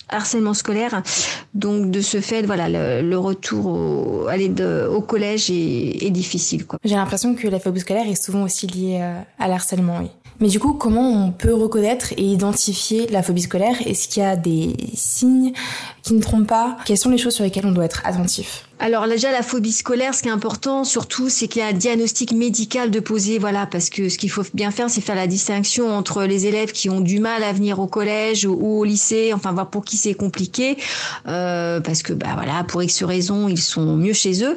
harcèlement 0.09 0.55
scolaire. 0.55 1.03
Donc 1.55 1.91
de 1.91 2.01
ce 2.01 2.21
fait, 2.21 2.43
voilà, 2.43 2.69
le, 3.01 3.17
retour 3.17 3.67
au, 3.67 4.27
aller 4.27 4.49
de, 4.49 4.87
au 4.91 5.01
collège 5.01 5.51
est, 5.51 6.05
est 6.05 6.11
difficile. 6.11 6.65
J'ai 6.85 6.95
l'impression 6.95 7.35
que 7.35 7.49
la 7.49 7.59
phobie 7.59 7.81
scolaire 7.81 8.09
est 8.09 8.23
souvent 8.23 8.43
aussi 8.43 8.67
liée 8.67 8.99
euh, 9.01 9.21
à 9.39 9.49
l'harcèlement. 9.49 9.99
Oui. 10.01 10.11
Mais 10.40 10.49
du 10.49 10.59
coup, 10.59 10.75
comment 10.75 11.27
on 11.27 11.31
peut 11.31 11.55
reconnaître 11.55 12.12
et 12.16 12.23
identifier 12.23 13.07
la 13.09 13.23
phobie 13.23 13.42
scolaire? 13.42 13.77
Est-ce 13.87 14.09
qu'il 14.09 14.23
y 14.23 14.27
a 14.27 14.37
des 14.37 14.75
signes 14.94 15.53
qui 16.03 16.14
ne 16.14 16.20
trompent 16.20 16.49
pas? 16.49 16.77
Quelles 16.85 16.99
sont 16.99 17.11
les 17.11 17.18
choses 17.18 17.35
sur 17.35 17.44
lesquelles 17.44 17.66
on 17.66 17.73
doit 17.73 17.85
être 17.85 18.03
attentif? 18.05 18.68
Alors 18.81 19.07
déjà 19.07 19.31
la 19.31 19.43
phobie 19.43 19.73
scolaire, 19.73 20.15
ce 20.15 20.23
qui 20.23 20.29
est 20.29 20.33
important 20.33 20.85
surtout, 20.85 21.29
c'est 21.29 21.49
qu'il 21.49 21.63
y 21.63 21.65
a 21.65 21.69
un 21.69 21.73
diagnostic 21.73 22.33
médical 22.33 22.91
de 22.91 23.01
poser, 23.01 23.39
voilà, 23.39 23.67
parce 23.67 23.89
que 23.89 24.09
ce 24.09 24.19
qu'il 24.19 24.31
faut 24.31 24.43
bien 24.53 24.71
faire, 24.71 24.91
c'est 24.91 25.01
faire 25.01 25.15
la 25.15 25.27
distinction 25.27 25.97
entre 25.97 26.25
les 26.25 26.47
élèves 26.47 26.73
qui 26.73 26.91
ont 26.91 27.01
du 27.01 27.21
mal 27.21 27.45
à 27.45 27.53
venir 27.53 27.79
au 27.79 27.87
collège 27.87 28.47
ou 28.47 28.81
au 28.81 28.85
lycée, 28.85 29.33
enfin 29.33 29.53
voir 29.53 29.71
pour 29.71 29.85
qui 29.85 29.97
c'est 29.97 30.15
compliqué, 30.15 30.77
euh, 31.29 31.81
parce 31.81 32.03
que 32.03 32.13
bah 32.13 32.35
voilà, 32.35 32.65
pour 32.65 32.83
X 32.83 33.03
raisons, 33.05 33.49
ils 33.49 33.63
sont 33.63 33.97
mieux 33.97 34.13
chez 34.13 34.45
eux, 34.45 34.57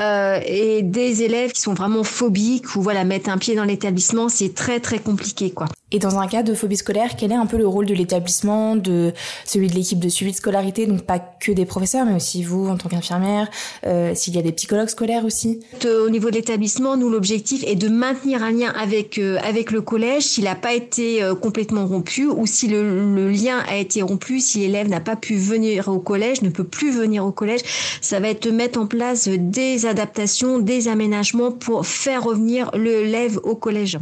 euh, 0.00 0.40
et 0.46 0.82
des 0.82 1.22
élèves 1.22 1.52
qui 1.52 1.60
sont 1.60 1.74
vraiment 1.74 2.04
phobiques 2.04 2.74
ou 2.74 2.82
voilà 2.82 3.04
mettre 3.04 3.28
un 3.28 3.38
pied 3.38 3.54
dans 3.54 3.64
l'établissement, 3.64 4.28
c'est 4.28 4.54
très 4.54 4.80
très 4.80 4.98
compliqué 4.98 5.50
quoi. 5.50 5.66
Et 5.90 5.98
dans 5.98 6.18
un 6.18 6.26
cas 6.26 6.42
de 6.42 6.52
phobie 6.52 6.76
scolaire, 6.76 7.16
quel 7.16 7.32
est 7.32 7.36
un 7.36 7.46
peu 7.46 7.56
le 7.56 7.66
rôle 7.66 7.86
de 7.86 7.94
l'établissement, 7.94 8.76
de 8.76 9.14
celui 9.46 9.68
de 9.68 9.74
l'équipe 9.74 9.98
de 9.98 10.10
suivi 10.10 10.32
de 10.32 10.36
scolarité, 10.36 10.86
donc 10.86 11.02
pas 11.02 11.18
que 11.18 11.50
des 11.50 11.64
professeurs, 11.64 12.04
mais 12.04 12.14
aussi 12.14 12.42
vous 12.42 12.68
en 12.68 12.76
tant 12.76 12.90
qu'infirmière, 12.90 13.48
euh, 13.86 14.14
s'il 14.14 14.36
y 14.36 14.38
a 14.38 14.42
des 14.42 14.52
psychologues 14.52 14.88
scolaires 14.88 15.24
aussi? 15.24 15.60
Euh, 15.86 16.04
Au 16.04 16.10
niveau 16.10 16.28
de 16.28 16.34
l'établissement, 16.34 16.98
nous 16.98 17.08
l'objectif 17.08 17.64
est 17.66 17.74
de 17.74 17.88
maintenir 17.88 18.42
un 18.42 18.50
lien 18.50 18.70
avec 18.78 19.16
euh, 19.16 19.38
avec 19.42 19.70
le 19.70 19.80
collège 19.80 20.24
s'il 20.24 20.44
n'a 20.44 20.56
pas 20.56 20.74
été 20.74 21.22
complètement 21.40 21.86
rompu 21.86 22.26
ou 22.26 22.46
si 22.46 22.68
le, 22.68 23.14
le, 23.14 23.30
lien 23.30 23.58
a 23.68 23.76
été 23.76 24.02
rompu, 24.02 24.40
si 24.40 24.58
l'élève 24.58 24.88
n'a 24.88 25.00
pas 25.00 25.16
pu 25.16 25.36
venir 25.36 25.88
au 25.88 26.00
collège, 26.00 26.42
ne 26.42 26.50
peut 26.50 26.64
plus 26.64 26.90
venir 26.90 27.24
au 27.24 27.32
collège, 27.32 27.60
ça 28.02 28.20
va 28.20 28.28
être 28.28 28.42
de 28.42 28.50
mettre 28.50 28.78
en 28.78 28.86
place 28.86 29.28
des 29.28 29.86
adaptations, 29.86 30.58
des 30.58 30.88
aménagements 30.88 31.50
pour 31.50 31.86
faire 31.86 32.24
revenir 32.24 32.70
l'élève 32.74 33.40
au 33.42 33.54
collège. 33.54 33.98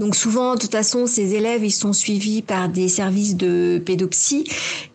Donc 0.00 0.16
souvent, 0.16 0.54
de 0.54 0.60
toute 0.60 0.72
façon, 0.72 1.06
ces 1.06 1.34
élèves, 1.34 1.62
ils 1.62 1.70
sont 1.70 1.92
suivis 1.92 2.40
par 2.40 2.70
des 2.70 2.88
services 2.88 3.36
de 3.36 3.80
pédopsie 3.84 4.44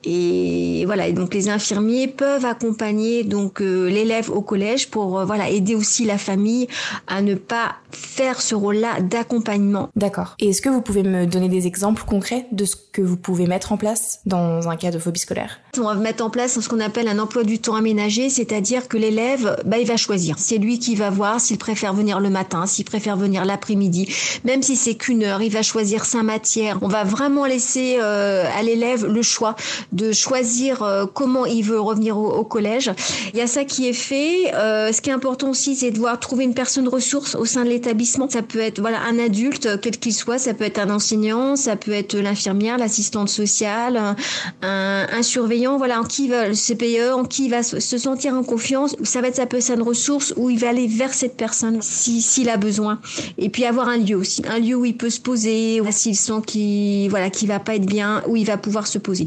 et 0.06 0.86
voilà. 0.86 1.08
Et 1.08 1.14
donc 1.14 1.34
les 1.34 1.50
infirmiers 1.50 2.08
peuvent 2.08 2.46
accompagner 2.46 3.24
donc 3.24 3.62
euh, 3.62 3.90
l'élève 3.90 4.30
au 4.30 4.42
collège 4.42 4.90
pour 4.90 5.20
euh, 5.20 5.26
voilà 5.26 5.50
aider 5.50 5.76
aussi 5.76 6.06
la 6.06 6.18
famille 6.18 6.68
à 7.08 7.22
ne 7.22 7.36
pas 7.36 7.76
faire 7.92 8.42
ce 8.42 8.56
rôle-là 8.56 9.02
d'accompagnement. 9.02 9.90
D'accord. 9.96 10.36
Et 10.40 10.50
est-ce 10.50 10.62
que 10.62 10.70
vous 10.70 10.82
pouvez 10.82 11.04
me 11.04 11.26
donner 11.26 11.50
des 11.50 11.68
exemples 11.68 12.04
concrets 12.04 12.46
de 12.52 12.66
ce 12.66 12.76
que 12.76 13.02
vous 13.02 13.18
pouvez 13.18 13.48
mettre 13.48 13.72
en 13.72 13.78
place 13.78 14.20
dans 14.26 14.70
un 14.70 14.76
cas 14.76 14.92
de 14.92 15.00
phobie 15.00 15.20
scolaire? 15.20 15.60
On 15.78 15.84
va 15.84 15.96
mettre 15.96 16.24
en 16.24 16.30
place 16.30 16.60
ce 16.60 16.70
qu'on 16.70 16.80
appelle 16.80 17.08
un 17.08 17.20
emploi 17.20 17.44
du 17.44 17.60
temps 17.60 17.76
aménagé, 17.76 18.30
c'est-à-dire 18.30 18.88
que 18.88 18.98
l'élève, 18.98 19.58
bah, 19.66 19.78
il 19.78 19.88
va 19.88 19.98
choisir. 19.98 20.36
C'est 20.40 20.58
lui 20.58 20.80
qui 20.80 20.96
va 20.96 21.10
voir 21.10 21.40
s'il 21.40 21.58
préfère 21.58 21.94
venir 21.94 22.20
le 22.20 22.30
matin, 22.30 22.66
s'il 22.66 22.86
préfère 22.86 23.18
venir 23.18 23.46
l'après-midi, 23.46 24.14
même 24.44 24.62
si 24.62 24.76
c'est 24.76 24.96
qu'une 24.96 25.24
heure, 25.24 25.42
il 25.42 25.52
va 25.52 25.62
choisir 25.62 26.06
sa 26.06 26.24
matière. 26.24 26.78
On 26.82 26.88
va 26.88 27.04
vraiment 27.04 27.46
laisser 27.46 27.98
euh, 28.02 28.46
à 28.58 28.62
l'élève 28.64 29.06
le 29.06 29.22
choix 29.22 29.56
de 29.96 30.12
choisir 30.12 30.84
euh, 30.84 31.06
comment 31.12 31.46
il 31.46 31.64
veut 31.64 31.80
revenir 31.80 32.18
au, 32.18 32.44
collège. 32.44 32.92
Il 33.34 33.40
y 33.40 33.42
a 33.42 33.48
ça 33.48 33.64
qui 33.64 33.88
est 33.88 33.94
fait. 33.94 34.54
Euh, 34.54 34.92
ce 34.92 35.02
qui 35.02 35.10
est 35.10 35.14
important 35.14 35.50
aussi, 35.50 35.76
c'est 35.76 35.92
de 35.92 35.98
voir 35.98 36.20
trouver 36.20 36.44
une 36.44 36.54
personne 36.54 36.88
ressource 36.88 37.34
au 37.36 37.46
sein 37.46 37.64
de 37.64 37.70
l'établissement. 37.70 38.30
Ça 38.30 38.42
peut 38.42 38.60
être 38.60 38.80
voilà 38.80 39.00
un 39.02 39.18
adulte, 39.18 39.80
quel 39.82 39.98
qu'il 39.98 40.14
soit, 40.14 40.38
ça 40.38 40.54
peut 40.54 40.66
être 40.66 40.80
un 40.80 40.90
enseignant, 40.90 41.56
ça 41.56 41.76
peut 41.76 41.94
être 41.94 42.16
l'infirmière, 42.16 42.78
l'assistante 42.78 43.30
sociale, 43.30 44.16
un, 44.62 45.08
un, 45.12 45.24
surveillant, 45.24 45.78
voilà, 45.78 46.02
en 46.02 46.04
qui 46.04 46.28
va 46.28 46.48
le 46.48 46.56
CPE, 46.56 47.14
en 47.14 47.24
qui 47.24 47.50
va 47.50 47.64
se 47.64 47.98
sentir 47.98 48.34
en 48.34 48.44
confiance. 48.44 48.96
Ça 49.04 49.22
va 49.22 49.30
être 49.30 49.38
sa 49.38 49.46
personne 49.46 49.82
ressource 49.82 50.34
où 50.36 50.50
il 50.50 50.60
va 50.60 50.70
aller 50.70 50.88
vers 50.88 51.14
cette 51.14 51.38
personne 51.38 51.80
si 51.82 52.22
s'il 52.22 52.50
a 52.50 52.58
besoin. 52.58 53.00
Et 53.38 53.50
puis 53.50 53.66
avoir 53.66 53.88
un 53.88 53.98
lieu 53.98 54.18
aussi, 54.18 54.44
un 54.48 54.60
lieu 54.60 54.76
où 54.76 54.86
il 54.86 54.98
peut 54.98 55.10
se 55.10 55.22
poser, 55.22 55.82
s'il 55.92 56.16
sent 56.16 56.42
qu'il 56.46 57.10
voilà 57.10 57.30
qu'il 57.30 57.48
va 57.48 57.60
pas 57.60 57.76
être 57.76 57.86
bien, 57.86 58.22
où 58.28 58.36
il 58.36 58.46
va 58.46 58.58
pouvoir 58.58 58.88
se 58.88 58.98
poser. 58.98 59.26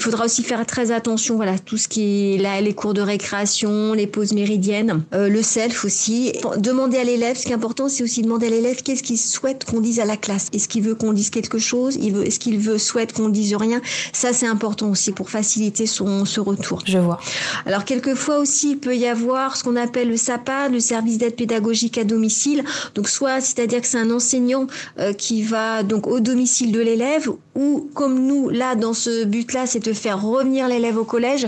Faudra 0.00 0.26
aussi 0.26 0.42
faire 0.42 0.64
très 0.66 0.90
attention, 0.90 1.36
voilà, 1.36 1.58
tout 1.58 1.76
ce 1.76 1.88
qui 1.88 2.34
est 2.34 2.38
là, 2.38 2.60
les 2.60 2.74
cours 2.74 2.94
de 2.94 3.00
récréation, 3.00 3.94
les 3.94 4.06
pauses 4.06 4.32
méridiennes, 4.32 5.04
euh, 5.14 5.28
le 5.28 5.42
self 5.42 5.84
aussi. 5.84 6.32
Demander 6.56 6.98
à 6.98 7.04
l'élève, 7.04 7.36
ce 7.36 7.44
qui 7.44 7.50
est 7.50 7.54
important, 7.54 7.88
c'est 7.88 8.02
aussi 8.02 8.22
demander 8.22 8.46
à 8.46 8.50
l'élève 8.50 8.82
qu'est-ce 8.82 9.02
qu'il 9.02 9.18
souhaite 9.18 9.64
qu'on 9.64 9.80
dise 9.80 10.00
à 10.00 10.04
la 10.04 10.16
classe. 10.16 10.48
Est-ce 10.52 10.68
qu'il 10.68 10.82
veut 10.82 10.94
qu'on 10.94 11.12
dise 11.12 11.30
quelque 11.30 11.58
chose? 11.58 11.98
Il 12.00 12.16
est-ce 12.22 12.38
qu'il 12.38 12.58
veut, 12.58 12.78
souhaite 12.78 13.12
qu'on 13.12 13.28
dise 13.28 13.54
rien? 13.54 13.80
Ça, 14.12 14.32
c'est 14.32 14.46
important 14.46 14.90
aussi 14.90 15.12
pour 15.12 15.30
faciliter 15.30 15.86
son 15.86 16.24
ce 16.24 16.40
retour. 16.40 16.82
Je 16.84 16.98
vois. 16.98 17.18
Alors 17.66 17.84
quelquefois 17.84 18.38
aussi, 18.38 18.72
il 18.72 18.78
peut 18.78 18.96
y 18.96 19.06
avoir 19.06 19.56
ce 19.56 19.64
qu'on 19.64 19.76
appelle 19.76 20.08
le 20.08 20.16
SAPA, 20.16 20.68
le 20.68 20.80
service 20.80 21.18
d'aide 21.18 21.36
pédagogique 21.36 21.98
à 21.98 22.04
domicile. 22.04 22.64
Donc 22.94 23.08
soit, 23.08 23.40
c'est-à-dire 23.40 23.80
que 23.80 23.86
c'est 23.86 23.98
un 23.98 24.10
enseignant 24.10 24.66
euh, 24.98 25.12
qui 25.12 25.42
va 25.42 25.82
donc 25.82 26.06
au 26.06 26.20
domicile 26.20 26.72
de 26.72 26.80
l'élève 26.80 27.30
ou 27.58 27.90
comme 27.92 28.24
nous 28.24 28.48
là 28.48 28.76
dans 28.76 28.94
ce 28.94 29.24
but-là, 29.24 29.66
c'est 29.66 29.84
de 29.84 29.92
faire 29.92 30.22
revenir 30.22 30.68
l'élève 30.68 30.96
au 30.96 31.04
collège. 31.04 31.46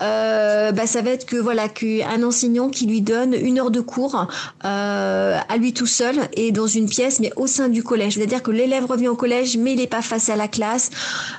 Euh, 0.00 0.70
bah, 0.72 0.86
ça 0.86 1.02
va 1.02 1.10
être 1.10 1.26
que 1.26 1.36
voilà 1.36 1.68
qu'un 1.68 2.22
enseignant 2.22 2.70
qui 2.70 2.86
lui 2.86 3.02
donne 3.02 3.34
une 3.34 3.58
heure 3.58 3.72
de 3.72 3.80
cours 3.80 4.28
euh, 4.64 5.38
à 5.46 5.56
lui 5.56 5.74
tout 5.74 5.86
seul 5.86 6.20
et 6.34 6.52
dans 6.52 6.68
une 6.68 6.88
pièce, 6.88 7.18
mais 7.20 7.32
au 7.36 7.48
sein 7.48 7.68
du 7.68 7.82
collège. 7.82 8.14
C'est-à-dire 8.14 8.42
que 8.42 8.52
l'élève 8.52 8.86
revient 8.86 9.08
au 9.08 9.16
collège, 9.16 9.56
mais 9.56 9.72
il 9.72 9.78
n'est 9.78 9.88
pas 9.88 10.02
face 10.02 10.28
à 10.28 10.36
la 10.36 10.46
classe, 10.46 10.90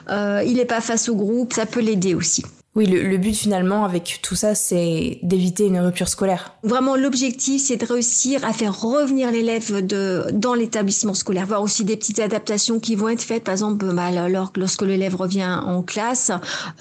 euh, 0.09 0.43
il 0.45 0.55
n'est 0.55 0.65
pas 0.65 0.81
face 0.81 1.07
au 1.07 1.15
groupe. 1.15 1.53
Ça 1.53 1.65
peut 1.65 1.79
l'aider 1.79 2.13
aussi. 2.13 2.43
Oui, 2.73 2.85
le, 2.85 3.17
but 3.17 3.35
finalement 3.35 3.83
avec 3.83 4.19
tout 4.23 4.35
ça, 4.35 4.55
c'est 4.55 5.19
d'éviter 5.23 5.65
une 5.65 5.79
rupture 5.79 6.07
scolaire. 6.07 6.55
Vraiment, 6.63 6.95
l'objectif, 6.95 7.61
c'est 7.61 7.75
de 7.75 7.85
réussir 7.85 8.45
à 8.45 8.53
faire 8.53 8.79
revenir 8.79 9.29
l'élève 9.29 9.85
dans 9.85 10.53
l'établissement 10.53 11.13
scolaire, 11.13 11.45
voir 11.45 11.61
aussi 11.61 11.83
des 11.83 11.97
petites 11.97 12.19
adaptations 12.19 12.79
qui 12.79 12.95
vont 12.95 13.09
être 13.09 13.23
faites. 13.23 13.43
Par 13.43 13.51
exemple, 13.51 13.93
bah, 13.93 14.09
lorsque 14.55 14.83
l'élève 14.83 15.15
revient 15.15 15.59
en 15.65 15.81
classe, 15.81 16.31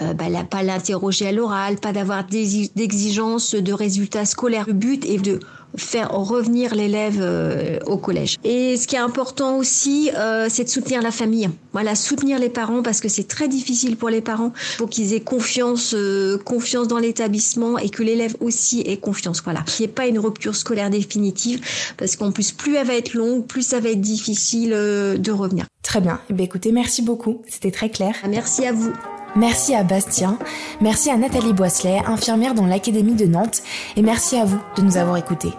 euh, 0.01 0.15
bah, 0.15 0.27
pas 0.49 0.63
l'interroger 0.63 1.27
à 1.27 1.33
l'oral, 1.33 1.77
pas 1.77 1.93
d'avoir 1.93 2.23
d'exigences 2.25 3.57
de 3.57 3.73
résultats 3.73 4.27
scolaires. 4.27 4.67
Le 4.69 4.75
but 4.75 5.05
est 5.05 5.19
de 5.19 5.41
faire 5.77 6.11
revenir 6.13 6.75
l'élève 6.75 7.19
euh, 7.21 7.79
au 7.87 7.97
collège. 7.97 8.37
Et 8.45 8.77
ce 8.77 8.87
qui 8.87 8.97
est 8.97 9.01
important 9.01 9.57
aussi, 9.57 10.11
euh, 10.17 10.47
c'est 10.49 10.65
de 10.65 10.69
soutenir 10.69 11.03
la 11.03 11.11
famille. 11.11 11.49
Voilà, 11.73 11.95
soutenir 11.95 12.39
les 12.39 12.49
parents 12.49 12.83
parce 12.83 13.01
que 13.01 13.09
c'est 13.09 13.29
très 13.29 13.49
difficile 13.49 13.97
pour 13.97 14.09
les 14.09 14.21
parents. 14.21 14.53
pour 14.79 14.89
qu'ils 14.89 15.15
aient 15.15 15.21
confiance, 15.21 15.95
euh, 15.95 16.39
confiance 16.39 16.89
dans 16.89 16.99
l'établissement 16.99 17.79
et 17.79 17.91
que 17.91 18.03
l'élève 18.03 18.37
aussi 18.41 18.81
ait 18.81 18.97
confiance. 18.97 19.43
Voilà, 19.43 19.63
qu'il 19.63 19.85
n'y 19.85 19.91
ait 19.91 19.95
pas 19.95 20.07
une 20.07 20.19
rupture 20.19 20.57
scolaire 20.57 20.91
définitive 20.91 21.61
parce 21.97 22.17
qu'en 22.17 22.33
plus, 22.33 22.53
plus 22.53 22.77
elle 22.77 22.87
va 22.87 22.95
être 22.95 23.15
longue, 23.15 23.47
plus 23.47 23.63
ça 23.63 23.81
va 23.81 23.91
être 23.91 24.01
difficile 24.01 24.71
de 24.71 25.33
revenir. 25.33 25.67
Très 25.83 26.01
bien. 26.01 26.21
Eh 26.31 26.33
bien, 26.33 26.45
écoutez, 26.45 26.73
merci 26.73 27.03
beaucoup. 27.03 27.43
C'était 27.49 27.71
très 27.71 27.91
clair. 27.91 28.15
Merci 28.29 28.67
à 28.67 28.73
vous. 28.73 28.93
Merci 29.37 29.75
à 29.75 29.85
Bastien, 29.85 30.39
merci 30.81 31.11
à 31.11 31.17
Nathalie 31.17 31.53
Boisselet, 31.53 32.03
infirmière 32.05 32.55
dans 32.55 32.67
l'Académie 32.67 33.15
de 33.15 33.27
Nantes, 33.27 33.63
et 33.97 34.03
merci 34.03 34.37
à 34.37 34.45
vous 34.45 34.59
de 34.77 34.83
nous 34.83 34.97
avoir 34.97 35.17
écoutés. 35.17 35.53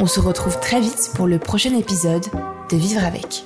On 0.00 0.06
se 0.06 0.20
retrouve 0.20 0.58
très 0.58 0.80
vite 0.80 1.10
pour 1.14 1.26
le 1.26 1.38
prochain 1.38 1.76
épisode 1.76 2.24
de 2.70 2.76
Vivre 2.76 3.04
avec. 3.04 3.44